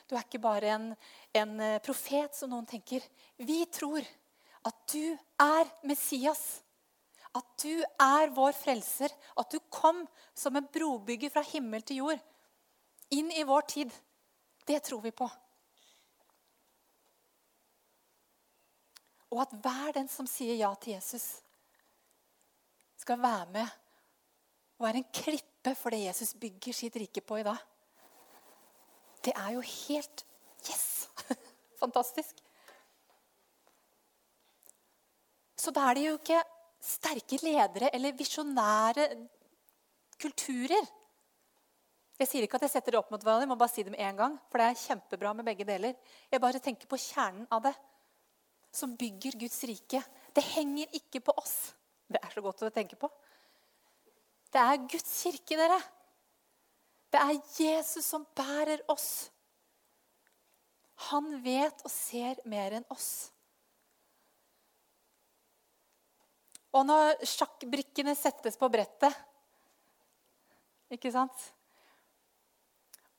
Du 0.06 0.16
er 0.16 0.24
ikke 0.24 0.42
bare 0.42 0.70
en, 0.74 0.86
en 1.34 1.60
eh, 1.60 1.78
profet, 1.82 2.34
som 2.34 2.50
noen 2.50 2.66
tenker. 2.66 3.02
Vi 3.38 3.64
tror 3.70 4.06
at 4.66 4.78
du 4.92 5.14
er 5.38 5.70
Messias. 5.86 6.62
At 7.34 7.46
du 7.62 7.82
er 7.82 8.32
vår 8.34 8.54
frelser. 8.58 9.12
At 9.38 9.50
du 9.50 9.58
kom 9.70 10.02
som 10.34 10.58
en 10.58 10.66
brobygger 10.66 11.30
fra 11.30 11.44
himmel 11.46 11.82
til 11.86 12.02
jord. 12.02 12.22
Inn 13.14 13.30
i 13.34 13.46
vår 13.46 13.66
tid. 13.70 13.94
Det 14.66 14.82
tror 14.86 15.02
vi 15.06 15.14
på. 15.14 15.30
Og 19.30 19.42
at 19.44 19.54
hver 19.62 19.94
den 19.94 20.08
som 20.10 20.26
sier 20.26 20.58
ja 20.58 20.70
til 20.80 20.96
Jesus, 20.96 21.40
skal 23.00 23.20
være 23.22 23.46
med 23.54 23.76
og 24.78 24.86
være 24.86 25.00
en 25.00 25.12
klippe 25.12 25.74
for 25.78 25.94
det 25.94 26.02
Jesus 26.04 26.34
bygger 26.40 26.76
sitt 26.76 26.96
rike 27.00 27.22
på 27.24 27.38
i 27.40 27.46
dag. 27.46 27.56
Det 29.24 29.32
er 29.36 29.54
jo 29.56 29.64
helt 29.64 30.26
Yes! 30.60 31.08
Fantastisk. 31.80 32.36
Så 35.56 35.72
da 35.72 35.86
er 35.88 35.96
det 35.96 36.04
jo 36.04 36.16
ikke 36.18 36.40
sterke 36.80 37.38
ledere 37.40 37.88
eller 37.96 38.16
visjonære 38.16 39.06
kulturer. 40.20 40.88
Jeg 42.20 42.28
sier 42.28 42.44
ikke 42.44 42.58
at 42.60 42.66
jeg 42.66 42.74
setter 42.74 42.92
det 42.92 43.00
opp 43.00 43.12
mot 43.12 43.22
hverandre, 43.22 43.46
jeg 43.46 43.52
må 43.52 43.56
bare 43.60 43.72
si 43.72 43.84
det 43.84 43.92
med 43.94 44.02
en 44.04 44.18
gang. 44.18 44.34
For 44.52 44.60
det 44.60 44.66
er 44.68 44.82
kjempebra 44.82 45.32
med 45.36 45.48
begge 45.48 45.64
deler. 45.68 45.96
Jeg 46.28 46.42
bare 46.44 46.60
tenker 46.60 46.88
på 46.88 47.00
kjernen 47.00 47.46
av 47.52 47.64
det. 47.64 47.72
Som 48.72 48.96
bygger 48.96 49.38
Guds 49.40 49.64
rike. 49.66 50.02
Det 50.34 50.44
henger 50.52 50.92
ikke 50.96 51.22
på 51.26 51.34
oss. 51.40 51.72
Det 52.10 52.20
er 52.22 52.32
så 52.34 52.42
godt 52.44 52.62
å 52.66 52.74
tenke 52.74 52.98
på. 52.98 53.10
Det 54.50 54.62
er 54.62 54.86
Guds 54.90 55.10
kirke, 55.22 55.58
dere. 55.58 55.78
Det 57.10 57.18
er 57.18 57.38
Jesus 57.58 58.06
som 58.06 58.26
bærer 58.36 58.82
oss. 58.90 59.30
Han 61.10 61.32
vet 61.42 61.82
og 61.86 61.90
ser 61.90 62.40
mer 62.50 62.76
enn 62.78 62.86
oss. 62.92 63.30
Og 66.76 66.84
når 66.86 67.16
sjakkbrikkene 67.26 68.14
settes 68.14 68.58
på 68.58 68.68
brettet 68.70 69.10
Ikke 70.94 71.10
sant? 71.14 71.34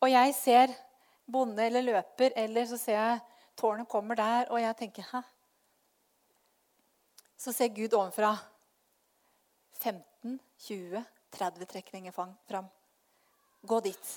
Og 0.02 0.08
jeg 0.12 0.34
ser 0.36 0.72
bonde 1.32 1.64
eller 1.64 1.84
løper, 1.84 2.34
eller 2.36 2.66
så 2.68 2.80
ser 2.80 2.98
jeg 2.98 3.20
tårnet 3.60 3.90
kommer 3.92 4.18
der, 4.20 4.48
og 4.52 4.60
jeg 4.60 4.78
tenker 4.80 5.08
Hæ? 5.12 5.22
Så 7.42 7.54
ser 7.54 7.74
Gud 7.74 7.94
ovenfra 7.98 8.36
15, 9.80 10.36
20, 10.58 11.04
30 11.34 11.66
trekninger 11.66 12.14
fram. 12.14 12.68
Gå 13.62 13.80
dit. 13.82 14.12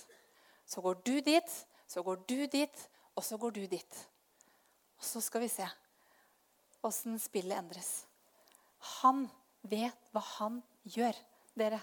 Så 0.66 0.80
går 0.84 0.98
du 1.04 1.20
dit, 1.24 1.54
så 1.86 2.02
går 2.04 2.20
du 2.28 2.46
dit, 2.52 2.84
og 3.16 3.24
så 3.24 3.38
går 3.40 3.56
du 3.56 3.62
dit. 3.66 3.96
Og 4.98 5.08
så 5.08 5.24
skal 5.24 5.40
vi 5.40 5.48
se 5.48 5.68
åssen 6.84 7.16
spillet 7.20 7.56
endres. 7.56 8.04
Han 9.00 9.24
vet 9.72 10.12
hva 10.12 10.20
han 10.34 10.60
gjør, 10.84 11.16
dere. 11.56 11.80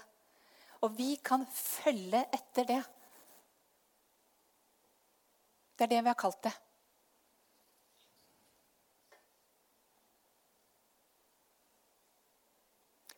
Og 0.86 0.94
vi 0.94 1.16
kan 1.18 1.42
følge 1.50 2.22
etter 2.34 2.68
det. 2.68 2.82
Det 5.74 5.88
er 5.88 5.96
det 5.96 6.04
vi 6.04 6.12
har 6.12 6.22
kalt 6.22 6.42
det. 6.46 6.54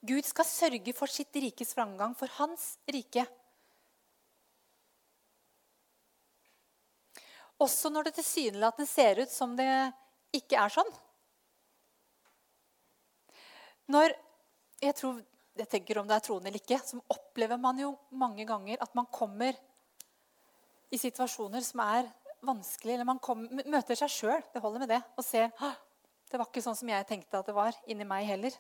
Gud 0.05 0.27
skal 0.29 0.45
sørge 0.45 0.93
for 0.97 1.09
sitt 1.09 1.33
rikes 1.40 1.73
framgang, 1.77 2.12
for 2.19 2.29
hans 2.37 2.75
rike. 2.93 3.25
Også 7.62 7.88
når 7.93 8.09
det 8.09 8.19
tilsynelatende 8.19 8.88
ser 8.90 9.23
ut 9.23 9.33
som 9.33 9.55
det 9.57 9.69
ikke 10.35 10.59
er 10.61 10.73
sånn. 10.75 10.90
Når 13.95 14.12
jeg, 14.83 14.97
tror, 14.99 15.23
jeg 15.57 15.71
tenker 15.71 16.01
om 16.01 16.09
det 16.09 16.19
er 16.19 16.27
troende 16.27 16.51
eller 16.51 16.61
ikke, 16.61 16.81
så 16.83 17.01
opplever 17.14 17.61
man 17.61 17.81
jo 17.81 17.95
mange 18.17 18.45
ganger 18.49 18.83
at 18.85 18.93
man 18.97 19.09
kommer 19.12 19.57
i 20.93 21.01
situasjoner 21.01 21.64
som 21.64 21.81
er 21.85 22.11
vanskelig, 22.45 22.97
eller 22.97 23.09
man 23.09 23.21
kommer, 23.25 23.64
møter 23.64 23.99
seg 23.99 24.12
sjøl. 24.12 24.45
Det 24.53 24.61
holder 24.61 24.85
med 24.85 24.93
det. 24.93 25.01
Og 25.17 25.25
ser 25.27 25.51
det 26.31 26.40
var 26.40 26.49
ikke 26.49 26.64
sånn 26.64 26.77
som 26.77 26.90
jeg 26.90 27.07
tenkte 27.09 27.40
at 27.40 27.49
det 27.49 27.57
var 27.57 27.77
inni 27.88 28.07
meg 28.09 28.27
heller. 28.29 28.57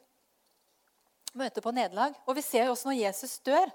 Møter 1.34 1.64
på 1.64 1.72
nederlag. 1.74 2.14
Og 2.26 2.36
vi 2.38 2.44
ser 2.46 2.70
også 2.70 2.90
når 2.90 3.00
Jesus 3.00 3.38
dør. 3.46 3.72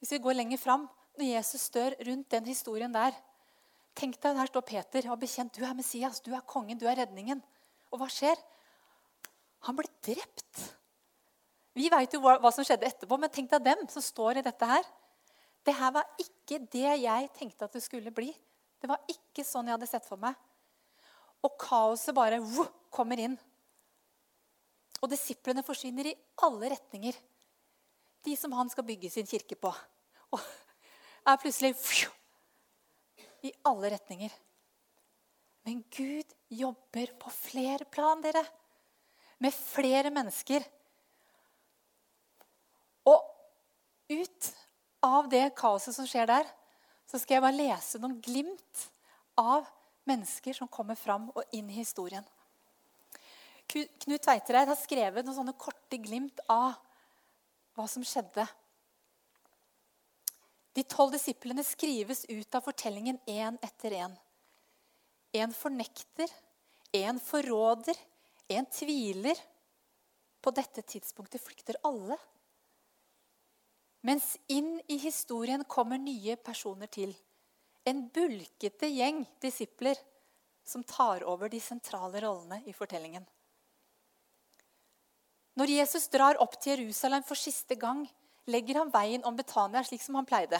Hvis 0.00 0.12
vi 0.12 0.20
går 0.20 0.36
lenger 0.36 0.60
fram, 0.60 0.88
når 1.16 1.30
Jesus 1.30 1.70
dør 1.72 1.96
rundt 2.06 2.30
den 2.30 2.50
historien 2.50 2.92
der 2.92 3.14
Tenk 3.94 4.16
deg, 4.18 4.34
Der 4.34 4.48
står 4.50 4.64
Peter 4.66 5.10
og 5.12 5.20
bekjent. 5.20 5.54
Du 5.54 5.62
er 5.62 5.74
Messias, 5.74 6.18
du 6.20 6.32
er 6.34 6.40
kongen, 6.40 6.78
du 6.78 6.86
er 6.90 6.96
redningen. 6.98 7.38
Og 7.92 8.00
hva 8.00 8.08
skjer? 8.10 8.34
Han 9.68 9.76
blir 9.78 9.86
drept. 10.02 10.64
Vi 11.78 11.86
veit 11.90 12.12
jo 12.12 12.18
hva, 12.22 12.40
hva, 12.42 12.50
som 12.50 12.66
skjedde 12.66 12.88
etterpå, 12.88 13.16
men 13.18 13.30
tenk 13.30 13.52
deg 13.52 13.62
dem 13.62 13.86
som 13.90 14.02
står 14.02 14.40
i 14.40 14.44
dette 14.46 14.66
her. 14.66 14.82
Det 15.64 15.76
her 15.78 15.94
var 15.94 16.10
ikke 16.18 16.58
det 16.74 16.90
jeg 17.04 17.30
tenkte 17.38 17.68
at 17.68 17.78
det 17.78 17.84
skulle 17.84 18.12
bli. 18.14 18.32
Det 18.82 18.90
var 18.90 19.00
ikke 19.08 19.46
sånn 19.46 19.70
jeg 19.70 19.78
hadde 19.78 19.88
sett 19.88 20.10
for 20.10 20.18
meg. 20.20 20.34
Og 21.46 21.54
kaoset 21.60 22.14
bare 22.16 22.42
kommer 22.94 23.22
inn. 23.22 23.38
Og 25.04 25.10
disiplene 25.12 25.64
forsvinner 25.66 26.08
i 26.08 26.16
alle 26.46 26.72
retninger. 26.72 27.16
De 28.24 28.36
som 28.40 28.54
han 28.56 28.70
skal 28.72 28.86
bygge 28.88 29.10
sin 29.12 29.28
kirke 29.28 29.58
på. 29.60 29.68
Og 30.32 30.40
er 31.28 31.40
plutselig 31.40 31.74
fju, 31.76 32.08
i 33.44 33.52
alle 33.68 33.92
retninger. 33.92 34.32
Men 35.64 35.82
Gud 35.92 36.32
jobber 36.52 37.12
på 37.20 37.32
flere 37.32 37.84
plan, 37.88 38.20
dere. 38.24 38.42
Med 39.40 39.52
flere 39.52 40.12
mennesker. 40.12 40.64
Og 43.08 43.20
ut 44.12 44.50
av 45.04 45.28
det 45.32 45.46
kaoset 45.56 45.96
som 45.96 46.08
skjer 46.08 46.28
der, 46.28 46.48
så 47.08 47.20
skal 47.20 47.36
jeg 47.36 47.44
bare 47.44 47.56
lese 47.58 48.00
noen 48.00 48.20
glimt 48.24 48.84
av 49.40 49.68
mennesker 50.08 50.56
som 50.56 50.70
kommer 50.72 50.96
fram 50.96 51.28
og 51.34 51.56
inn 51.56 51.68
i 51.72 51.80
historien. 51.80 52.24
Knut 53.70 54.22
Tveitereid 54.22 54.68
har 54.70 54.78
skrevet 54.78 55.26
noen 55.26 55.36
sånne 55.36 55.56
korte 55.58 55.98
glimt 55.98 56.42
av 56.52 56.76
hva 57.74 57.88
som 57.90 58.04
skjedde 58.06 58.44
de 60.74 60.82
tolv 60.90 61.12
disiplene 61.14 61.62
skrives 61.62 62.24
ut 62.26 62.54
av 62.58 62.64
fortellingen 62.66 63.20
én 63.30 63.58
etter 63.62 63.94
én. 63.94 64.14
En 65.34 65.52
fornekter, 65.54 66.30
en 66.98 67.20
forråder, 67.22 67.98
en 68.48 68.66
tviler. 68.66 69.38
På 70.42 70.50
dette 70.50 70.82
tidspunktet 70.82 71.40
flykter 71.40 71.78
alle. 71.86 72.18
Mens 74.04 74.34
inn 74.52 74.76
i 74.90 74.98
historien 75.00 75.62
kommer 75.64 75.98
nye 75.98 76.34
personer 76.36 76.90
til. 76.90 77.14
En 77.86 78.08
bulkete 78.12 78.90
gjeng 78.90 79.22
disipler 79.40 79.96
som 80.66 80.82
tar 80.84 81.22
over 81.28 81.48
de 81.52 81.62
sentrale 81.62 82.20
rollene 82.24 82.60
i 82.66 82.74
fortellingen. 82.74 83.24
Når 85.54 85.70
Jesus 85.70 86.08
drar 86.10 86.40
opp 86.42 86.56
til 86.58 86.80
Jerusalem 86.80 87.22
for 87.22 87.38
siste 87.38 87.76
gang, 87.78 88.02
legger 88.50 88.80
han 88.80 88.90
veien 88.92 89.24
om 89.24 89.36
Betania 89.38 89.84
slik 89.86 90.02
som 90.02 90.18
han 90.18 90.26
pleide. 90.26 90.58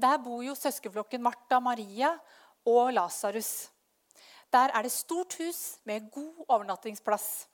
Der 0.00 0.16
bor 0.18 0.40
jo 0.42 0.56
søskenflokken 0.56 1.22
Martha, 1.22 1.60
Maria 1.60 2.14
og 2.66 2.92
Lasarus. 2.96 3.68
Der 4.50 4.72
er 4.72 4.86
det 4.86 4.92
stort 4.94 5.36
hus 5.38 5.78
med 5.84 6.08
god 6.10 6.46
overnattingsplass. 6.48 7.46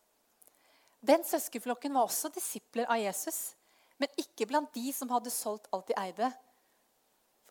Den 1.00 1.24
søskenflokken 1.24 1.94
var 1.94 2.06
også 2.06 2.30
disipler 2.32 2.86
av 2.86 3.00
Jesus, 3.00 3.56
men 3.98 4.08
ikke 4.20 4.46
blant 4.46 4.72
de 4.74 4.92
som 4.92 5.10
hadde 5.10 5.32
solgt 5.32 5.68
alt 5.72 5.88
de 5.88 5.96
eide, 5.98 6.30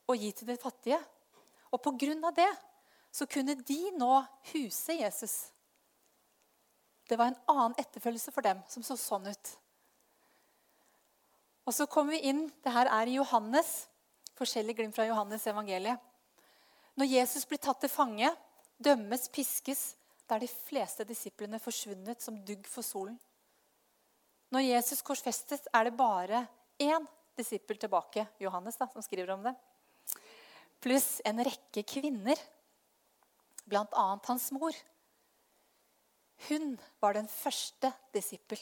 og 0.09 0.17
gi 0.17 0.31
til 0.31 0.49
de 0.49 0.57
fattige. 0.57 0.99
Og 1.73 1.81
på 1.81 1.93
grunn 2.01 2.23
av 2.25 2.33
det 2.37 2.49
så 3.13 3.27
kunne 3.29 3.57
de 3.67 3.79
nå 3.97 4.13
huse 4.53 4.95
Jesus. 5.01 5.35
Det 7.09 7.17
var 7.17 7.31
en 7.31 7.39
annen 7.49 7.77
etterfølgelse 7.81 8.31
for 8.33 8.45
dem 8.45 8.61
som 8.69 8.85
så 8.85 8.97
sånn 8.99 9.25
ut. 9.29 9.53
Og 11.65 11.73
så 11.73 11.85
kommer 11.89 12.15
vi 12.15 12.29
inn 12.29 12.47
Det 12.63 12.73
her 12.73 12.89
er 12.89 13.09
i 13.09 13.17
Johannes. 13.17 13.87
Forskjellig 14.37 14.77
glimt 14.77 14.95
fra 14.95 15.07
Johannes 15.09 15.45
evangeliet. 15.49 15.97
Når 16.99 17.09
Jesus 17.09 17.45
blir 17.47 17.61
tatt 17.61 17.81
til 17.81 17.91
fange, 17.91 18.29
dømmes, 18.77 19.27
piskes, 19.33 19.95
da 20.27 20.37
er 20.37 20.45
de 20.45 20.51
fleste 20.51 21.05
disiplene 21.07 21.59
forsvunnet 21.61 22.21
som 22.21 22.37
dugg 22.45 22.67
for 22.69 22.85
solen. 22.85 23.17
Når 24.53 24.65
Jesus 24.65 25.03
korsfestes, 25.05 25.67
er 25.73 25.87
det 25.87 25.97
bare 25.97 26.43
én 26.81 27.05
disippel 27.37 27.77
tilbake, 27.79 28.25
Johannes, 28.41 28.77
da, 28.77 28.87
som 28.91 29.03
skriver 29.05 29.33
om 29.35 29.45
det. 29.45 29.53
Pluss 30.83 31.19
en 31.27 31.41
rekke 31.45 31.83
kvinner, 31.87 32.39
bl.a. 33.69 34.07
hans 34.25 34.49
mor. 34.55 34.75
Hun 36.47 36.77
var 37.01 37.13
den 37.17 37.27
første 37.27 37.91
disippel. 38.13 38.59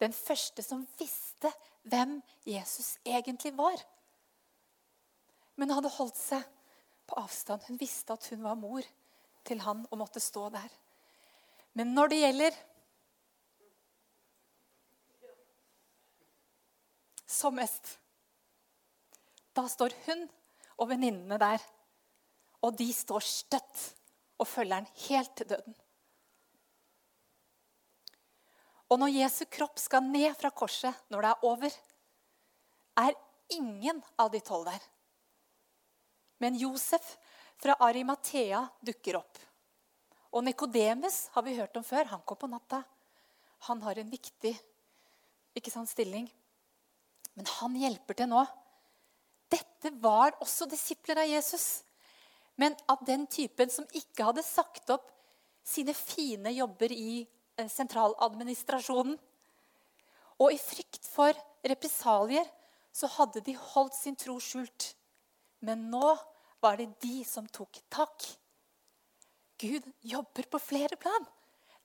Den 0.00 0.14
første 0.16 0.64
som 0.64 0.86
visste 0.98 1.52
hvem 1.82 2.20
Jesus 2.48 2.96
egentlig 3.04 3.52
var. 3.58 3.78
Men 5.56 5.68
hun 5.70 5.78
hadde 5.78 5.94
holdt 5.98 6.18
seg 6.18 6.46
på 7.06 7.18
avstand. 7.20 7.62
Hun 7.68 7.80
visste 7.80 8.16
at 8.16 8.26
hun 8.32 8.42
var 8.44 8.58
mor 8.58 8.86
til 9.46 9.60
han 9.62 9.84
og 9.90 10.00
måtte 10.00 10.22
stå 10.22 10.48
der. 10.54 10.68
Men 11.78 11.94
når 11.96 12.12
det 12.12 12.20
gjelder 12.22 12.58
som 17.32 17.56
mest, 17.56 17.96
da 19.56 19.64
står 19.68 19.94
hun 20.06 20.26
og 20.78 20.88
venninnene 20.90 21.38
der. 21.40 21.62
Og 22.62 22.76
de 22.78 22.88
står 22.94 23.24
støtt 23.26 23.86
og 24.38 24.48
følger 24.48 24.80
han 24.80 24.92
helt 25.08 25.32
til 25.36 25.48
døden. 25.54 25.74
Og 28.92 29.00
når 29.00 29.14
Jesu 29.22 29.46
kropp 29.48 29.80
skal 29.80 30.04
ned 30.04 30.34
fra 30.36 30.50
korset 30.52 30.92
når 31.12 31.24
det 31.24 31.30
er 31.30 31.46
over, 31.48 31.76
er 33.00 33.16
ingen 33.56 34.02
av 34.20 34.28
de 34.34 34.40
tolv 34.44 34.68
der. 34.68 34.82
Men 36.44 36.58
Josef 36.60 37.14
fra 37.62 37.78
Arimathea 37.86 38.66
dukker 38.84 39.16
opp. 39.22 39.38
Og 40.32 40.44
Nikodemus 40.44 41.28
har 41.32 41.44
vi 41.46 41.56
hørt 41.56 41.76
om 41.78 41.84
før. 41.86 42.10
Han 42.10 42.24
kom 42.26 42.40
på 42.40 42.50
natta. 42.50 42.82
Han 43.68 43.80
har 43.84 44.00
en 44.00 44.12
viktig 44.12 44.52
ikke 45.56 45.72
sant, 45.72 45.88
stilling. 45.88 46.26
Men 47.36 47.48
han 47.58 47.76
hjelper 47.78 48.18
til 48.18 48.28
nå. 48.32 48.42
Dette 49.52 49.92
var 50.02 50.36
også 50.40 50.68
disipler 50.68 51.22
av 51.22 51.30
Jesus. 51.30 51.84
Men 52.60 52.76
av 52.92 53.04
den 53.08 53.26
typen 53.30 53.72
som 53.72 53.88
ikke 53.96 54.26
hadde 54.28 54.44
sagt 54.44 54.92
opp 54.92 55.08
sine 55.64 55.94
fine 55.96 56.52
jobber 56.56 56.92
i 56.92 57.22
sentraladministrasjonen. 57.58 59.16
Og 60.40 60.54
i 60.54 60.60
frykt 60.60 61.06
for 61.06 61.36
represalier 61.68 62.46
så 62.92 63.08
hadde 63.16 63.42
de 63.44 63.54
holdt 63.56 63.96
sin 63.96 64.16
tro 64.18 64.38
skjult. 64.42 64.92
Men 65.62 65.88
nå 65.92 66.14
var 66.62 66.78
det 66.78 66.90
de 67.02 67.22
som 67.26 67.46
tok 67.46 67.80
tak. 67.92 68.26
Gud 69.62 69.86
jobber 70.02 70.48
på 70.50 70.60
flere 70.62 70.98
plan. 70.98 71.26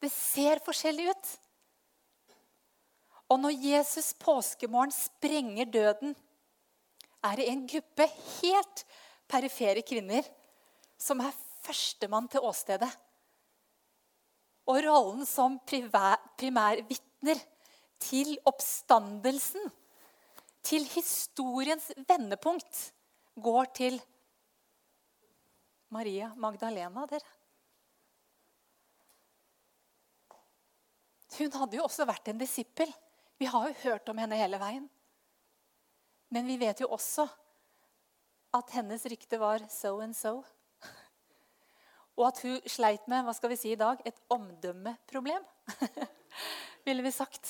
Det 0.02 0.10
ser 0.14 0.62
forskjellig 0.66 1.10
ut. 1.12 1.34
Og 3.28 3.42
når 3.44 3.58
Jesus 3.60 4.14
påskemorgen 4.22 4.94
sprenger 4.96 5.68
døden, 5.70 6.16
er 7.26 7.36
det 7.38 7.48
en 7.52 7.66
gruppe 7.68 8.06
helt 8.08 8.84
perifere 9.28 9.84
kvinner 9.84 10.26
som 10.98 11.20
er 11.22 11.36
førstemann 11.66 12.30
til 12.32 12.46
åstedet 12.48 12.90
og 14.68 14.82
rollen 14.84 15.26
som 15.28 15.58
primærvitner 15.68 17.40
til 18.04 18.36
oppstandelsen, 18.46 19.64
til 20.68 20.84
historiens 20.92 21.90
vendepunkt, 22.10 22.80
går 23.40 23.70
til 23.78 24.00
Maria 25.90 26.34
Magdalena. 26.36 27.06
dere. 27.06 27.38
Hun 31.38 31.54
hadde 31.54 31.78
jo 31.78 31.86
også 31.86 32.06
vært 32.10 32.28
en 32.28 32.40
disippel. 32.42 32.92
Vi 33.38 33.46
har 33.46 33.68
jo 33.70 33.82
hørt 33.84 34.10
om 34.10 34.18
henne 34.18 34.40
hele 34.40 34.60
veien. 34.60 34.88
Men 36.34 36.48
vi 36.50 36.58
vet 36.60 36.82
jo 36.82 36.90
også 36.92 37.28
at 38.58 38.72
hennes 38.76 39.06
rykte 39.06 39.40
var 39.40 39.64
so 39.70 40.00
and 40.02 40.16
so. 40.18 40.42
Og 42.18 42.28
at 42.32 42.42
hun 42.42 42.58
sleit 42.66 43.06
med 43.12 43.26
hva 43.26 43.34
skal 43.38 43.52
vi 43.54 43.60
si 43.60 43.72
i 43.76 43.80
dag, 43.80 44.02
et 44.06 44.18
omdømmeproblem. 44.34 45.46
ville 46.88 47.04
vi 47.04 47.12
sagt. 47.12 47.50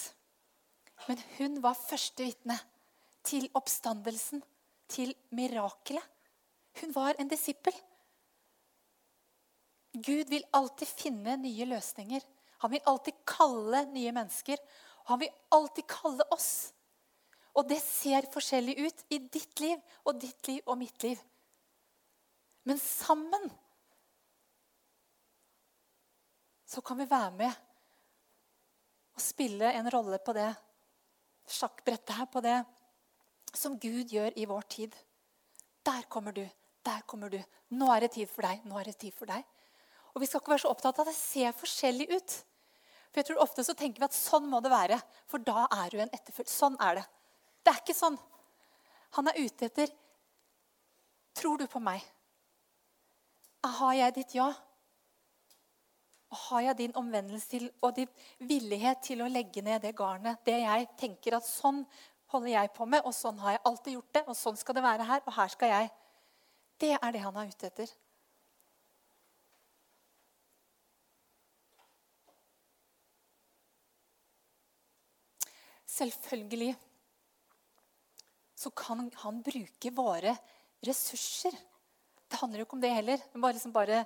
Men 1.08 1.20
hun 1.38 1.62
var 1.64 1.78
første 1.78 2.26
vitne 2.26 2.58
til 3.28 3.50
oppstandelsen, 3.56 4.42
til 4.90 5.14
mirakelet. 5.36 6.04
Hun 6.82 6.96
var 6.96 7.18
en 7.20 7.30
disippel. 7.30 7.76
Gud 9.98 10.30
vil 10.30 10.46
alltid 10.54 10.90
finne 10.90 11.38
nye 11.42 11.66
løsninger. 11.66 12.22
Han 12.64 12.74
vil 12.74 12.86
alltid 12.90 13.18
kalle 13.28 13.84
nye 13.94 14.14
mennesker. 14.16 14.62
Han 15.10 15.22
vil 15.22 15.34
alltid 15.54 15.88
kalle 15.90 16.26
oss. 16.34 16.72
Og 17.58 17.66
det 17.70 17.80
ser 17.82 18.30
forskjellig 18.34 18.78
ut 18.86 19.06
i 19.10 19.20
ditt 19.34 19.60
liv 19.64 19.78
og 20.06 20.20
ditt 20.22 20.50
liv 20.50 20.62
og 20.66 20.78
mitt 20.78 21.04
liv. 21.04 21.18
Men 22.68 22.80
sammen 22.82 23.50
så 26.68 26.84
kan 26.84 27.00
vi 27.00 27.08
være 27.10 27.32
med 27.40 27.52
og 29.18 29.24
spille 29.24 29.72
en 29.74 29.90
rolle 29.90 30.20
på 30.22 30.36
det 30.36 30.50
sjakkbrettet 31.48 32.18
her, 32.18 32.28
på 32.28 32.44
det 32.44 32.58
som 33.56 33.78
Gud 33.80 34.12
gjør 34.12 34.36
i 34.36 34.46
vår 34.46 34.68
tid. 34.70 34.96
Der 35.88 36.04
kommer 36.12 36.36
du. 36.36 36.44
Der 36.86 37.02
kommer 37.08 37.32
du. 37.32 37.40
Nå 37.70 37.88
er 37.94 38.06
det 38.06 38.12
tid 38.18 38.30
for 38.30 38.46
deg. 38.46 38.66
Nå 38.68 38.78
er 38.80 38.92
det 38.92 38.98
tid 39.00 39.16
for 39.16 39.30
deg. 39.32 39.46
Og 40.14 40.22
Vi 40.22 40.28
skal 40.28 40.42
ikke 40.42 40.54
være 40.54 40.66
så 40.66 40.74
opptatt 40.74 41.00
av 41.00 41.08
at 41.08 41.14
det 41.14 41.20
ser 41.20 41.56
forskjellig 41.56 42.10
ut. 42.12 42.36
For 43.08 43.22
jeg 43.22 43.30
tror 43.30 43.44
Ofte 43.46 43.64
så 43.64 43.76
tenker 43.78 44.04
vi 44.04 44.10
at 44.10 44.18
sånn 44.18 44.48
må 44.50 44.60
det 44.62 44.74
være, 44.74 45.00
for 45.30 45.42
da 45.42 45.68
er 45.72 45.94
du 45.94 46.02
en 46.02 46.12
etterfølger. 46.12 46.52
Sånn 46.52 46.76
er 46.84 47.00
det. 47.00 47.06
Det 47.64 47.74
er 47.74 47.82
ikke 47.82 47.98
sånn. 47.98 48.18
Han 49.18 49.32
er 49.32 49.40
ute 49.40 49.72
etter 49.72 49.94
Tror 51.38 51.60
du 51.62 51.68
på 51.70 51.80
meg? 51.84 52.02
Har 53.78 53.94
jeg 53.94 54.16
ditt 54.16 54.32
ja? 54.34 54.48
Og 56.28 56.38
har 56.50 56.66
jeg 56.66 56.78
din 56.78 56.96
omvendelse 57.00 57.50
til, 57.50 57.70
og 57.82 57.96
din 57.96 58.10
villighet 58.40 59.04
til 59.04 59.24
å 59.24 59.30
legge 59.32 59.63
ned 59.63 59.82
det 59.86 59.96
garnet, 59.96 60.42
det 60.46 60.60
jeg 60.60 60.90
tenker 61.00 61.38
at 61.38 61.48
sånn 61.48 61.86
holder 62.34 62.52
jeg 62.52 62.74
på 62.76 62.88
med, 62.90 63.06
og 63.08 63.16
sånn 63.16 63.40
har 63.40 63.56
jeg 63.56 63.63
alltid 63.70 63.96
gjort 63.96 64.18
det, 64.18 64.24
og 64.28 64.36
sånn 64.36 64.60
skal 64.60 64.76
det 64.76 64.84
være 64.84 65.08
her, 65.08 65.24
og 65.24 65.40
her 65.40 65.56
skal 65.56 65.74
jeg 65.76 65.96
Det 66.78 66.92
er 66.94 67.12
det 67.12 67.24
han 67.24 67.38
er 67.42 67.48
ute 67.50 67.72
etter. 67.72 67.90
Selvfølgelig 75.98 76.76
så 78.58 78.70
kan 78.78 79.08
han 79.24 79.42
bruke 79.42 79.92
våre 79.98 80.36
ressurser. 80.86 81.56
Det 82.28 82.38
handler 82.42 82.62
jo 82.62 82.68
ikke 82.68 82.78
om 82.78 82.84
det 82.84 82.92
heller. 82.94 83.24
Bare, 83.34 83.56
liksom 83.56 83.74
bare 83.74 84.04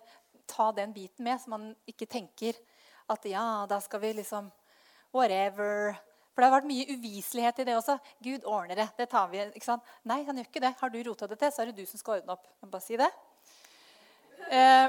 ta 0.51 0.69
den 0.75 0.93
biten 0.95 1.25
med, 1.25 1.39
så 1.41 1.51
man 1.53 1.71
ikke 1.89 2.09
tenker 2.09 2.57
at 3.11 3.25
ja, 3.27 3.65
da 3.69 3.79
skal 3.83 4.03
vi 4.03 4.13
liksom 4.21 4.51
Whatever. 5.11 5.97
For 6.31 6.39
det 6.39 6.47
har 6.47 6.53
vært 6.53 6.69
mye 6.69 6.93
uviselighet 6.95 7.57
i 7.59 7.65
det 7.67 7.73
også. 7.75 7.97
Gud 8.23 8.45
ordner 8.47 8.79
det. 8.79 8.87
det 8.95 9.09
tar 9.11 9.27
vi, 9.31 9.41
ikke 9.51 9.67
sant? 9.67 9.87
Nei, 10.07 10.21
han 10.23 10.37
gjør 10.39 10.47
ikke 10.47 10.63
det. 10.63 10.71
Har 10.79 10.91
du 10.93 11.01
rota 11.03 11.27
det 11.27 11.37
til, 11.41 11.51
så 11.51 11.63
er 11.63 11.71
det 11.71 11.83
du 11.83 11.89
som 11.89 11.99
skal 11.99 12.21
ordne 12.21 12.37
opp. 12.37 12.47
Jeg 12.61 12.71
bare 12.71 12.85
si 12.85 12.99
det. 13.01 13.09
Eh, 14.47 14.87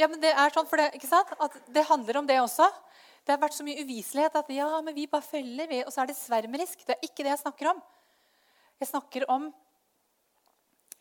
ja, 0.00 0.08
men 0.10 0.18
det 0.22 0.32
er 0.34 0.54
sånn 0.54 0.66
for 0.66 0.82
det, 0.82 0.88
ikke 0.98 1.10
sant? 1.10 1.30
At 1.38 1.54
det 1.70 1.86
handler 1.86 2.18
om 2.18 2.26
det 2.26 2.40
også. 2.42 2.66
Det 3.22 3.36
har 3.36 3.40
vært 3.42 3.54
så 3.54 3.66
mye 3.66 3.84
uviselighet 3.84 4.40
at 4.40 4.50
ja, 4.56 4.68
men 4.82 4.96
vi 4.96 5.06
bare 5.10 5.22
følger, 5.22 5.70
vi, 5.70 5.80
og 5.86 5.94
så 5.94 6.02
er 6.02 6.10
det 6.10 6.18
svermerisk. 6.18 6.82
Det 6.82 6.96
er 6.96 7.06
ikke 7.06 7.22
det 7.22 7.34
jeg 7.36 7.42
snakker 7.44 7.70
om. 7.70 7.82
Jeg 8.82 8.90
snakker 8.90 9.28
om 9.30 9.48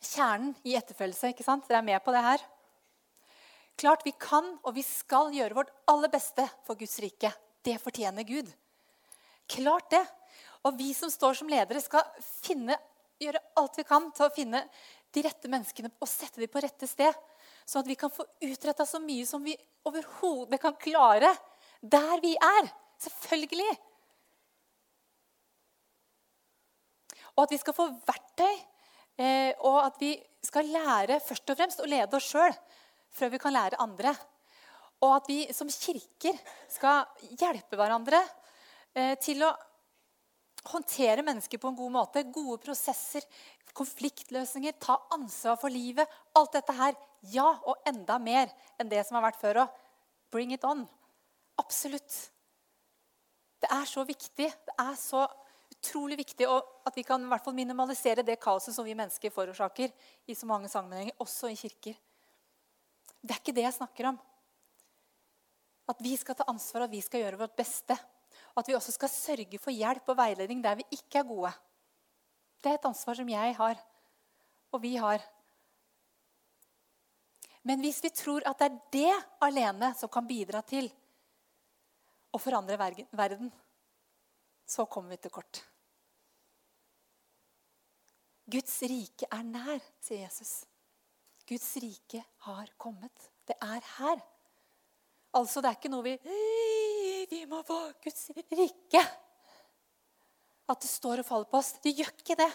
kjernen 0.03 0.53
i 0.67 0.77
etterfølgelse. 0.77 1.33
ikke 1.33 1.47
sant? 1.47 1.65
Dere 1.65 1.81
er 1.81 1.89
med 1.89 2.03
på 2.05 2.13
det 2.13 2.23
her? 2.23 2.45
Klart 3.79 4.03
vi 4.03 4.11
kan 4.19 4.57
og 4.67 4.73
vi 4.75 4.83
skal 4.83 5.31
gjøre 5.31 5.55
vårt 5.55 5.71
aller 5.87 6.11
beste 6.11 6.43
for 6.67 6.75
Guds 6.79 6.97
rike. 6.99 7.31
Det 7.63 7.77
fortjener 7.79 8.27
Gud. 8.27 8.49
Klart 9.49 9.91
det. 9.93 10.03
Og 10.67 10.75
vi 10.75 10.91
som 10.93 11.11
står 11.11 11.37
som 11.39 11.51
ledere, 11.51 11.79
skal 11.79 12.03
finne, 12.43 12.75
gjøre 13.19 13.39
alt 13.59 13.77
vi 13.79 13.85
kan 13.87 14.09
til 14.15 14.27
å 14.27 14.33
finne 14.35 14.65
de 15.15 15.23
rette 15.23 15.51
menneskene 15.51 15.91
og 15.95 16.09
sette 16.11 16.41
dem 16.41 16.51
på 16.51 16.61
rette 16.63 16.87
sted. 16.91 17.15
Sånn 17.63 17.85
at 17.85 17.91
vi 17.91 17.97
kan 17.99 18.11
få 18.11 18.25
utretta 18.43 18.85
så 18.87 18.99
mye 18.99 19.27
som 19.29 19.43
vi 19.45 19.55
overhodet 19.87 20.59
kan 20.61 20.75
klare 20.79 21.31
der 21.79 22.19
vi 22.23 22.33
er. 22.35 22.67
Selvfølgelig. 22.99 23.77
Og 27.37 27.45
at 27.45 27.55
vi 27.55 27.61
skal 27.61 27.77
få 27.77 27.87
verktøy, 28.03 28.55
eh, 29.23 29.53
og 29.63 29.79
at 29.85 30.01
vi 30.03 30.17
skal 30.43 30.67
lære 30.67 31.21
først 31.23 31.53
og 31.53 31.61
fremst 31.61 31.79
å 31.79 31.87
lede 31.87 32.19
oss 32.19 32.27
sjøl 32.27 32.51
før 33.15 33.33
vi 33.33 33.41
kan 33.41 33.55
lære 33.55 33.79
andre. 33.81 34.13
Og 35.05 35.15
at 35.15 35.29
vi 35.31 35.41
som 35.55 35.69
kirker 35.71 36.37
skal 36.71 37.07
hjelpe 37.39 37.79
hverandre 37.79 38.19
eh, 38.93 39.15
til 39.21 39.43
å 39.47 39.53
håndtere 40.67 41.23
mennesker 41.23 41.61
på 41.61 41.71
en 41.71 41.77
god 41.77 41.93
måte. 41.93 42.25
Gode 42.35 42.59
prosesser, 42.65 43.23
konfliktløsninger, 43.77 44.75
ta 44.81 44.97
ansvar 45.15 45.59
for 45.61 45.71
livet. 45.73 46.07
Alt 46.35 46.57
dette 46.59 46.75
her 46.75 46.97
Ja, 47.19 47.49
og 47.67 47.81
enda 47.83 48.15
mer 48.15 48.47
enn 48.79 48.87
det 48.87 49.01
som 49.03 49.17
har 49.17 49.25
vært 49.25 49.41
før 49.41 49.65
òg. 49.65 49.79
Bring 50.31 50.53
it 50.55 50.63
on. 50.63 50.85
Absolutt. 51.59 52.15
Det 53.59 53.67
er 53.75 53.87
så 53.89 54.05
viktig. 54.07 54.47
Det 54.47 54.75
er 54.79 54.95
så 54.95 55.25
utrolig 55.69 56.17
viktig 56.21 56.47
at 56.47 56.95
vi 56.95 57.03
kan 57.03 57.23
i 57.23 57.29
hvert 57.29 57.43
fall 57.43 57.57
minimalisere 57.57 58.23
det 58.25 58.39
kaoset 58.41 58.75
som 58.75 58.87
vi 58.87 58.95
mennesker 58.95 59.33
forårsaker 59.35 59.91
i 60.27 60.35
så 60.35 60.47
mange 60.47 60.71
sammenhenger, 60.71 61.17
også 61.19 61.51
i 61.51 61.59
kirker. 61.59 61.97
Det 63.21 63.35
er 63.35 63.41
ikke 63.41 63.55
det 63.55 63.65
jeg 63.65 63.75
snakker 63.75 64.11
om. 64.11 64.19
At 65.89 66.01
vi 66.03 66.13
skal 66.19 66.37
ta 66.37 66.45
ansvar, 66.47 66.85
at 66.85 66.93
vi 66.93 67.01
skal 67.03 67.23
gjøre 67.23 67.41
vårt 67.41 67.57
beste. 67.57 67.97
At 68.57 68.67
vi 68.67 68.75
også 68.77 68.93
skal 68.95 69.11
sørge 69.11 69.59
for 69.61 69.73
hjelp 69.73 70.11
og 70.11 70.19
veiledning 70.19 70.61
der 70.63 70.79
vi 70.79 70.87
ikke 70.95 71.21
er 71.21 71.27
gode. 71.27 71.51
Det 72.59 72.71
er 72.71 72.79
et 72.79 72.87
ansvar 72.89 73.15
som 73.15 73.29
jeg 73.31 73.55
har, 73.55 73.81
og 74.71 74.81
vi 74.83 74.95
har. 74.99 75.23
Men 77.63 77.81
hvis 77.83 78.01
vi 78.03 78.11
tror 78.15 78.45
at 78.47 78.59
det 78.59 78.67
er 78.69 78.79
det 78.91 79.15
alene 79.45 79.93
som 79.97 80.11
kan 80.11 80.27
bidra 80.27 80.61
til 80.67 80.89
å 82.31 82.39
forandre 82.39 82.77
verden, 82.77 83.49
så 84.69 84.85
kommer 84.85 85.15
vi 85.15 85.21
til 85.23 85.33
kort. 85.33 85.63
Guds 88.49 88.79
rike 88.89 89.27
er 89.29 89.45
nær, 89.45 89.81
sier 90.01 90.25
Jesus. 90.25 90.68
Guds 91.49 91.69
rike 91.81 92.21
har 92.45 92.69
kommet. 92.77 93.29
Det 93.47 93.55
er 93.57 93.81
her. 93.97 94.21
Altså, 95.33 95.61
det 95.61 95.71
er 95.71 95.77
ikke 95.79 95.91
noe 95.91 96.05
vi 96.05 96.15
Vi 97.29 97.43
må 97.49 97.61
få 97.65 97.79
Guds 98.03 98.29
rike. 98.35 99.01
At 100.69 100.81
det 100.81 100.89
står 100.89 101.23
og 101.23 101.27
faller 101.27 101.49
på 101.49 101.57
oss. 101.57 101.73
Det 101.81 101.95
gjør 101.97 102.13
ikke 102.13 102.37
det. 102.37 102.49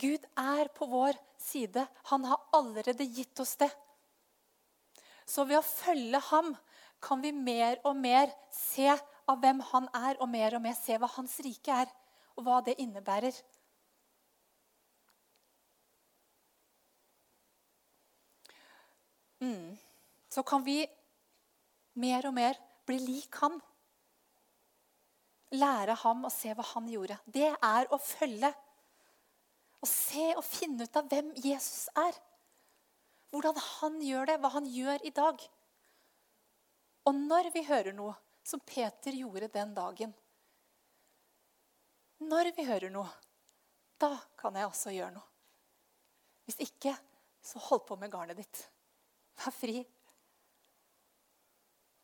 Gud 0.00 0.26
er 0.38 0.70
på 0.72 0.86
vår 0.88 1.18
side. 1.40 1.84
Han 2.12 2.24
har 2.24 2.48
allerede 2.56 3.04
gitt 3.04 3.40
oss 3.42 3.56
det. 3.60 3.70
Så 5.26 5.44
ved 5.44 5.60
å 5.60 5.66
følge 5.66 6.20
ham 6.30 6.54
kan 7.00 7.20
vi 7.22 7.32
mer 7.32 7.80
og 7.84 7.96
mer 7.96 8.32
se 8.54 8.88
av 8.90 9.38
hvem 9.40 9.60
han 9.70 9.88
er, 9.94 10.16
og 10.20 10.28
mer 10.28 10.56
og 10.56 10.62
mer 10.64 10.76
se 10.78 10.96
hva 10.98 11.08
hans 11.16 11.36
rike 11.44 11.74
er, 11.84 11.90
og 12.36 12.46
hva 12.46 12.60
det 12.66 12.78
innebærer. 12.82 13.34
Mm. 19.40 19.76
Så 20.28 20.42
kan 20.46 20.64
vi 20.64 20.84
mer 22.00 22.28
og 22.28 22.34
mer 22.36 22.58
bli 22.86 22.98
lik 23.02 23.36
ham. 23.42 23.58
Lære 25.50 25.96
ham 26.04 26.26
å 26.26 26.32
se 26.32 26.52
hva 26.54 26.64
han 26.74 26.88
gjorde. 26.90 27.18
Det 27.26 27.50
er 27.50 27.88
å 27.90 27.98
følge. 27.98 28.52
Å 29.80 29.88
se 29.88 30.26
og 30.36 30.44
finne 30.44 30.86
ut 30.86 30.98
av 31.00 31.08
hvem 31.10 31.32
Jesus 31.40 31.88
er. 31.98 32.18
Hvordan 33.30 33.58
han 33.64 33.98
gjør 34.04 34.30
det, 34.30 34.38
hva 34.42 34.50
han 34.54 34.66
gjør 34.68 35.06
i 35.06 35.14
dag. 35.14 35.42
Og 37.08 37.16
når 37.16 37.50
vi 37.54 37.64
hører 37.66 37.96
noe, 37.96 38.14
som 38.44 38.62
Peter 38.66 39.14
gjorde 39.14 39.50
den 39.52 39.74
dagen 39.76 40.14
Når 42.24 42.50
vi 42.56 42.64
hører 42.66 42.90
noe, 42.90 43.08
da 44.00 44.14
kan 44.40 44.56
jeg 44.56 44.68
også 44.68 44.92
gjøre 44.92 45.12
noe. 45.14 45.26
Hvis 46.44 46.58
ikke, 46.64 46.94
så 47.40 47.60
hold 47.68 47.84
på 47.88 47.96
med 48.00 48.12
garnet 48.12 48.40
ditt. 48.40 48.62
Vær 49.40 49.56
fri. 49.56 49.80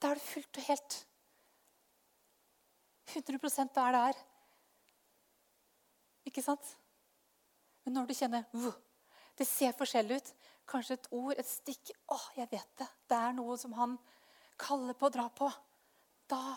Da 0.01 0.11
er 0.11 0.18
du 0.18 0.25
fullt 0.25 0.61
og 0.61 0.68
helt. 0.70 0.96
100 3.12 3.68
da 3.75 3.87
er 3.87 3.94
det 3.94 4.03
her. 4.07 4.25
Ikke 6.27 6.42
sant? 6.42 6.75
Men 7.85 8.01
når 8.01 8.07
du 8.09 8.14
kjenner 8.18 8.44
Det 9.38 9.46
ser 9.46 9.77
forskjellig 9.77 10.16
ut. 10.16 10.35
Kanskje 10.66 10.96
et 10.96 11.09
ord, 11.12 11.35
et 11.38 11.46
stikk. 11.46 11.92
Å, 12.09 12.16
jeg 12.37 12.49
vet 12.51 12.70
det. 12.81 12.88
Det 13.09 13.16
er 13.16 13.37
noe 13.37 13.57
som 13.61 13.77
han 13.77 13.99
kaller 14.59 14.96
på 14.96 15.07
å 15.07 15.12
dra 15.12 15.29
på 15.29 15.51
da 16.27 16.57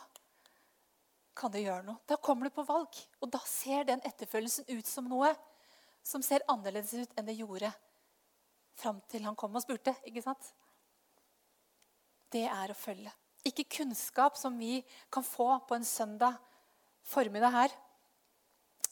kan 1.37 1.51
det 1.53 1.63
gjøre 1.63 1.85
noe. 1.87 2.01
Da 2.09 2.17
kommer 2.17 2.49
du 2.49 2.55
på 2.55 2.65
valg. 2.67 2.95
Og 3.21 3.31
da 3.31 3.39
ser 3.47 3.85
den 3.87 4.01
etterfølgelsen 4.07 4.67
ut 4.71 4.87
som 4.89 5.07
noe 5.09 5.31
som 6.03 6.23
ser 6.25 6.45
annerledes 6.49 6.95
ut 6.95 7.19
enn 7.19 7.27
det 7.27 7.37
gjorde 7.37 7.69
fram 8.79 9.01
til 9.11 9.25
han 9.27 9.37
kom 9.37 9.55
og 9.55 9.63
spurte. 9.63 9.93
ikke 10.07 10.23
sant? 10.23 10.51
Det 12.29 12.45
er 12.45 12.71
å 12.71 12.77
følge. 12.77 13.11
Ikke 13.47 13.67
kunnskap 13.79 14.37
som 14.37 14.57
vi 14.59 14.79
kan 15.11 15.25
få 15.25 15.47
på 15.67 15.77
en 15.77 15.87
søndag 15.87 16.37
formiddag 17.09 17.53
her, 17.55 17.77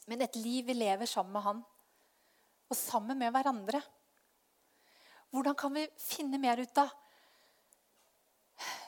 men 0.07 0.23
et 0.23 0.37
liv 0.39 0.65
vi 0.69 0.77
lever 0.77 1.09
sammen 1.09 1.35
med 1.35 1.43
han, 1.45 1.59
og 2.67 2.79
sammen 2.79 3.19
med 3.19 3.33
hverandre. 3.35 3.81
Hvordan 5.35 5.57
kan 5.59 5.75
vi 5.75 5.83
finne 5.99 6.39
mer 6.41 6.63
ut 6.63 6.81
av 6.81 6.95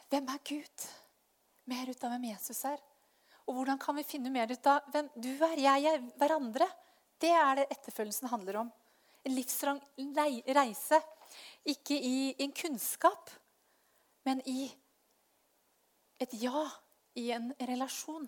hvem 0.10 0.32
er 0.34 0.42
Gud? 0.48 0.90
mer 1.70 1.90
ut 1.90 2.04
av 2.04 2.14
hvem 2.16 2.30
Jesus 2.32 2.64
er. 2.68 2.80
Og 3.48 3.58
hvordan 3.58 3.80
kan 3.82 3.98
vi 3.98 4.08
finne 4.08 4.32
mer 4.34 4.52
ut 4.52 4.70
av 4.70 4.86
hvem 4.94 5.10
du 5.18 5.32
er, 5.32 5.62
jeg 5.62 5.88
er, 5.92 6.04
hverandre? 6.22 6.68
Det 7.20 7.32
er 7.36 7.60
det 7.60 7.70
etterfølgelsen 7.76 8.30
handler 8.32 8.62
om. 8.64 8.72
En 9.26 9.36
livslang 9.36 9.82
reise. 10.56 11.02
Ikke 11.68 11.98
i 11.98 12.32
en 12.42 12.54
kunnskap, 12.56 13.30
men 14.28 14.42
i 14.50 14.68
et 16.20 16.36
ja, 16.42 16.66
i 17.16 17.30
en 17.32 17.52
relasjon. 17.60 18.28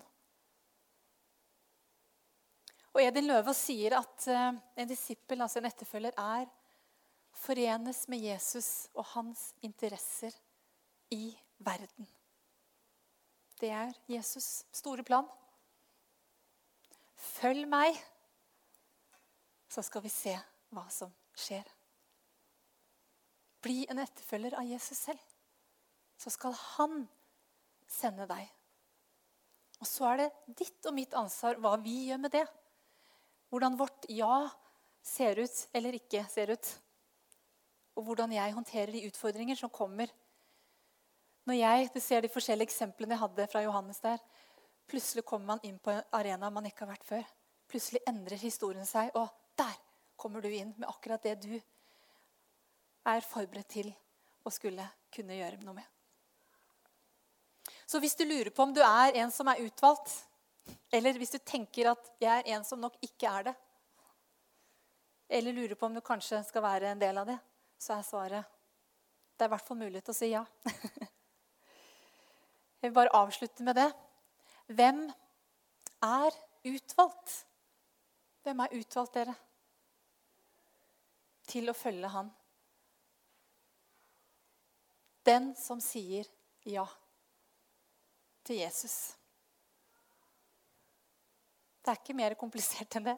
Og 2.92 3.00
Edin 3.00 3.28
Løvaas 3.28 3.60
sier 3.68 3.96
at 3.96 4.26
eh, 4.28 4.48
en 4.52 4.88
disippel, 4.88 5.40
altså 5.40 5.60
en 5.60 5.68
etterfølger, 5.68 6.16
er 6.16 6.48
forenes 7.42 8.04
med 8.12 8.20
Jesus 8.20 8.88
og 8.92 9.06
hans 9.14 9.52
interesser 9.64 10.34
i 11.12 11.32
verden. 11.64 12.08
Det 13.60 13.70
er 13.70 13.92
Jesus' 14.10 14.64
store 14.74 15.04
plan. 15.06 15.28
Følg 17.14 17.68
meg, 17.70 17.96
så 19.70 19.84
skal 19.86 20.02
vi 20.04 20.10
se 20.12 20.34
hva 20.74 20.84
som 20.92 21.12
skjer. 21.38 21.68
Bli 23.62 23.84
en 23.88 24.02
etterfølger 24.02 24.58
av 24.58 24.66
Jesus 24.66 24.98
selv, 25.06 25.20
så 26.22 26.30
skal 26.30 26.54
han 26.76 27.04
sende 27.90 28.28
deg. 28.30 28.46
Og 29.82 29.88
så 29.90 30.06
er 30.12 30.20
det 30.22 30.56
ditt 30.62 30.86
og 30.86 30.94
mitt 30.94 31.14
ansvar 31.18 31.58
hva 31.58 31.74
vi 31.82 32.08
gjør 32.08 32.20
med 32.22 32.34
det. 32.36 32.44
Hvordan 33.50 33.78
vårt 33.80 34.06
ja 34.12 34.46
ser 35.02 35.42
ut 35.42 35.62
eller 35.74 35.98
ikke 35.98 36.22
ser 36.30 36.54
ut. 36.54 36.68
Og 37.98 38.06
hvordan 38.06 38.32
jeg 38.32 38.54
håndterer 38.54 38.94
de 38.94 39.06
utfordringer 39.08 39.58
som 39.58 39.72
kommer 39.72 40.10
når 41.42 41.58
jeg 41.58 41.88
du 41.90 41.98
ser 41.98 42.22
de 42.22 42.30
forskjellige 42.30 42.70
eksemplene 42.70 43.16
jeg 43.16 43.22
hadde 43.24 43.46
fra 43.50 43.64
Johannes 43.64 43.98
der, 43.98 44.20
plutselig 44.86 45.24
kommer 45.26 45.56
man 45.56 45.64
inn 45.66 45.80
på 45.82 45.90
en 45.90 46.04
arena 46.14 46.50
man 46.54 46.68
ikke 46.68 46.84
har 46.84 46.92
vært 46.92 47.08
før. 47.08 47.24
Plutselig 47.66 48.02
endrer 48.06 48.38
historien 48.38 48.86
seg, 48.86 49.10
og 49.18 49.26
der 49.58 49.74
kommer 50.14 50.44
du 50.44 50.46
inn 50.46 50.70
med 50.76 50.86
akkurat 50.86 51.26
det 51.26 51.34
du 51.42 51.56
er 53.10 53.26
forberedt 53.26 53.72
til 53.74 53.90
å 54.46 54.54
skulle 54.54 54.86
kunne 55.10 55.34
gjøre 55.40 55.58
noe 55.66 55.80
med. 55.80 55.91
Så 57.92 57.98
hvis 58.00 58.14
du 58.16 58.24
lurer 58.24 58.48
på 58.48 58.64
om 58.64 58.70
du 58.72 58.80
er 58.80 59.18
en 59.20 59.28
som 59.28 59.50
er 59.52 59.58
utvalgt, 59.66 60.08
eller 60.88 61.18
hvis 61.20 61.34
du 61.34 61.38
tenker 61.44 61.90
at 61.90 62.06
jeg 62.22 62.40
er 62.40 62.46
en 62.54 62.62
som 62.64 62.80
nok 62.80 62.94
ikke 63.04 63.28
er 63.28 63.50
det, 63.50 63.52
eller 65.28 65.52
lurer 65.52 65.76
på 65.76 65.90
om 65.90 65.98
du 65.98 66.00
kanskje 66.00 66.40
skal 66.48 66.64
være 66.64 66.94
en 66.94 67.02
del 67.02 67.20
av 67.20 67.28
det, 67.28 67.36
så 67.76 67.98
er 67.98 68.06
svaret 68.06 68.54
det 69.36 69.44
er 69.44 69.50
i 69.50 69.52
hvert 69.52 69.66
fall 69.66 69.80
mulighet 69.82 70.06
til 70.06 70.14
å 70.14 70.16
si 70.16 70.30
ja. 70.30 70.40
Jeg 72.78 72.86
vil 72.86 72.96
bare 72.96 73.16
avslutte 73.18 73.64
med 73.66 73.76
det. 73.76 73.88
Hvem 74.72 75.04
er 76.06 76.40
utvalgt? 76.70 77.34
Hvem 78.46 78.64
er 78.64 78.78
utvalgt, 78.78 79.18
dere? 79.18 79.36
Til 81.52 81.68
å 81.68 81.76
følge 81.76 82.14
Han. 82.16 82.32
Den 85.28 85.52
som 85.58 85.82
sier 85.82 86.32
ja 86.64 86.86
til 88.44 88.62
Jesus. 88.62 89.14
Det 91.82 91.90
er 91.90 91.98
ikke 91.98 92.16
mer 92.16 92.38
komplisert 92.38 92.96
enn 92.98 93.10
det. 93.10 93.16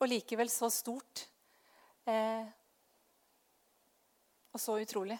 Og 0.00 0.08
likevel 0.08 0.48
så 0.52 0.70
stort. 0.72 1.26
Eh, 2.08 2.46
og 4.50 4.60
så 4.60 4.78
utrolig. 4.80 5.18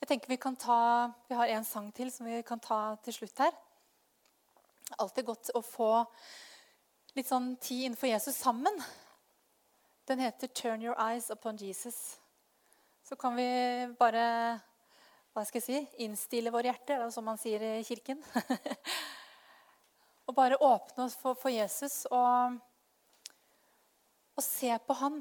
Jeg 0.00 0.08
tenker 0.08 0.28
Vi 0.28 0.36
kan 0.36 0.56
ta, 0.56 1.10
vi 1.28 1.34
har 1.34 1.48
en 1.48 1.64
sang 1.64 1.90
til 1.96 2.12
som 2.12 2.26
vi 2.26 2.42
kan 2.42 2.60
ta 2.60 2.96
til 3.04 3.16
slutt 3.18 3.38
her. 3.40 3.54
Alltid 5.00 5.24
godt 5.24 5.50
å 5.56 5.62
få 5.64 5.90
litt 7.16 7.30
sånn 7.30 7.54
tid 7.56 7.86
innenfor 7.86 8.10
Jesus 8.10 8.36
sammen. 8.36 8.76
Den 10.06 10.20
heter 10.20 10.46
'Turn 10.46 10.82
Your 10.82 10.94
Eyes 11.00 11.30
Upon 11.30 11.56
Jesus'. 11.56 12.18
Så 13.02 13.16
kan 13.16 13.36
vi 13.36 13.48
bare 13.98 14.60
hva 15.34 15.42
skal 15.46 15.60
jeg 15.60 15.66
si, 15.66 16.04
innstille 16.06 16.52
våre 16.54 16.70
hjerter, 16.70 17.02
som 17.10 17.26
man 17.26 17.40
sier 17.40 17.62
i 17.66 17.82
kirken. 17.86 18.20
og 20.28 20.36
bare 20.36 20.60
åpne 20.62 21.08
oss 21.08 21.18
for, 21.18 21.34
for 21.36 21.52
Jesus 21.52 22.04
og 22.14 22.60
og 24.34 24.42
se 24.42 24.70
på 24.86 24.96
han. 24.98 25.20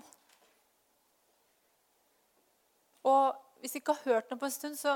Og 3.04 3.36
hvis 3.62 3.76
vi 3.76 3.82
ikke 3.82 3.96
har 3.98 4.16
hørt 4.16 4.32
noe 4.32 4.42
på 4.42 4.48
en 4.48 4.56
stund, 4.56 4.78
så 4.80 4.96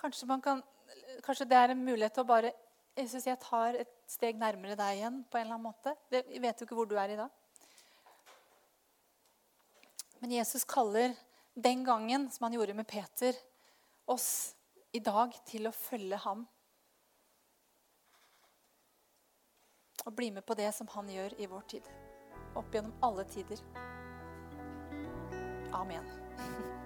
kanskje, 0.00 0.28
kan, 0.44 0.62
kanskje 1.24 1.48
det 1.48 1.56
er 1.58 1.72
en 1.72 1.84
mulighet 1.84 2.16
til 2.16 2.26
å 2.26 2.30
bare 2.30 2.52
Jesus, 2.98 3.24
jeg 3.24 3.38
tar 3.40 3.78
et 3.78 3.90
steg 4.10 4.36
nærmere 4.36 4.74
deg 4.76 4.98
igjen 4.98 5.20
på 5.30 5.38
en 5.38 5.46
eller 5.46 5.56
annen 5.56 5.68
måte. 5.70 5.94
Jeg 6.12 6.40
vet 6.42 6.58
jo 6.58 6.66
ikke 6.66 6.76
hvor 6.76 6.88
du 6.90 6.96
er 7.00 7.14
i 7.14 7.16
dag. 7.16 7.30
Men 10.20 10.34
Jesus 10.34 10.66
kaller 10.68 11.14
den 11.54 11.84
gangen, 11.86 12.26
som 12.34 12.44
han 12.44 12.58
gjorde 12.58 12.74
med 12.76 12.88
Peter, 12.90 13.38
oss 14.10 14.56
i 14.92 15.00
dag 15.04 15.36
til 15.46 15.70
å 15.70 15.74
følge 15.74 16.18
ham. 16.24 16.46
Og 20.06 20.16
bli 20.16 20.30
med 20.34 20.46
på 20.48 20.56
det 20.58 20.72
som 20.74 20.88
han 20.96 21.10
gjør 21.12 21.36
i 21.38 21.48
vår 21.50 21.68
tid. 21.76 21.90
Opp 22.58 22.74
gjennom 22.74 22.96
alle 23.06 23.26
tider. 23.30 23.62
Amen. 25.76 26.10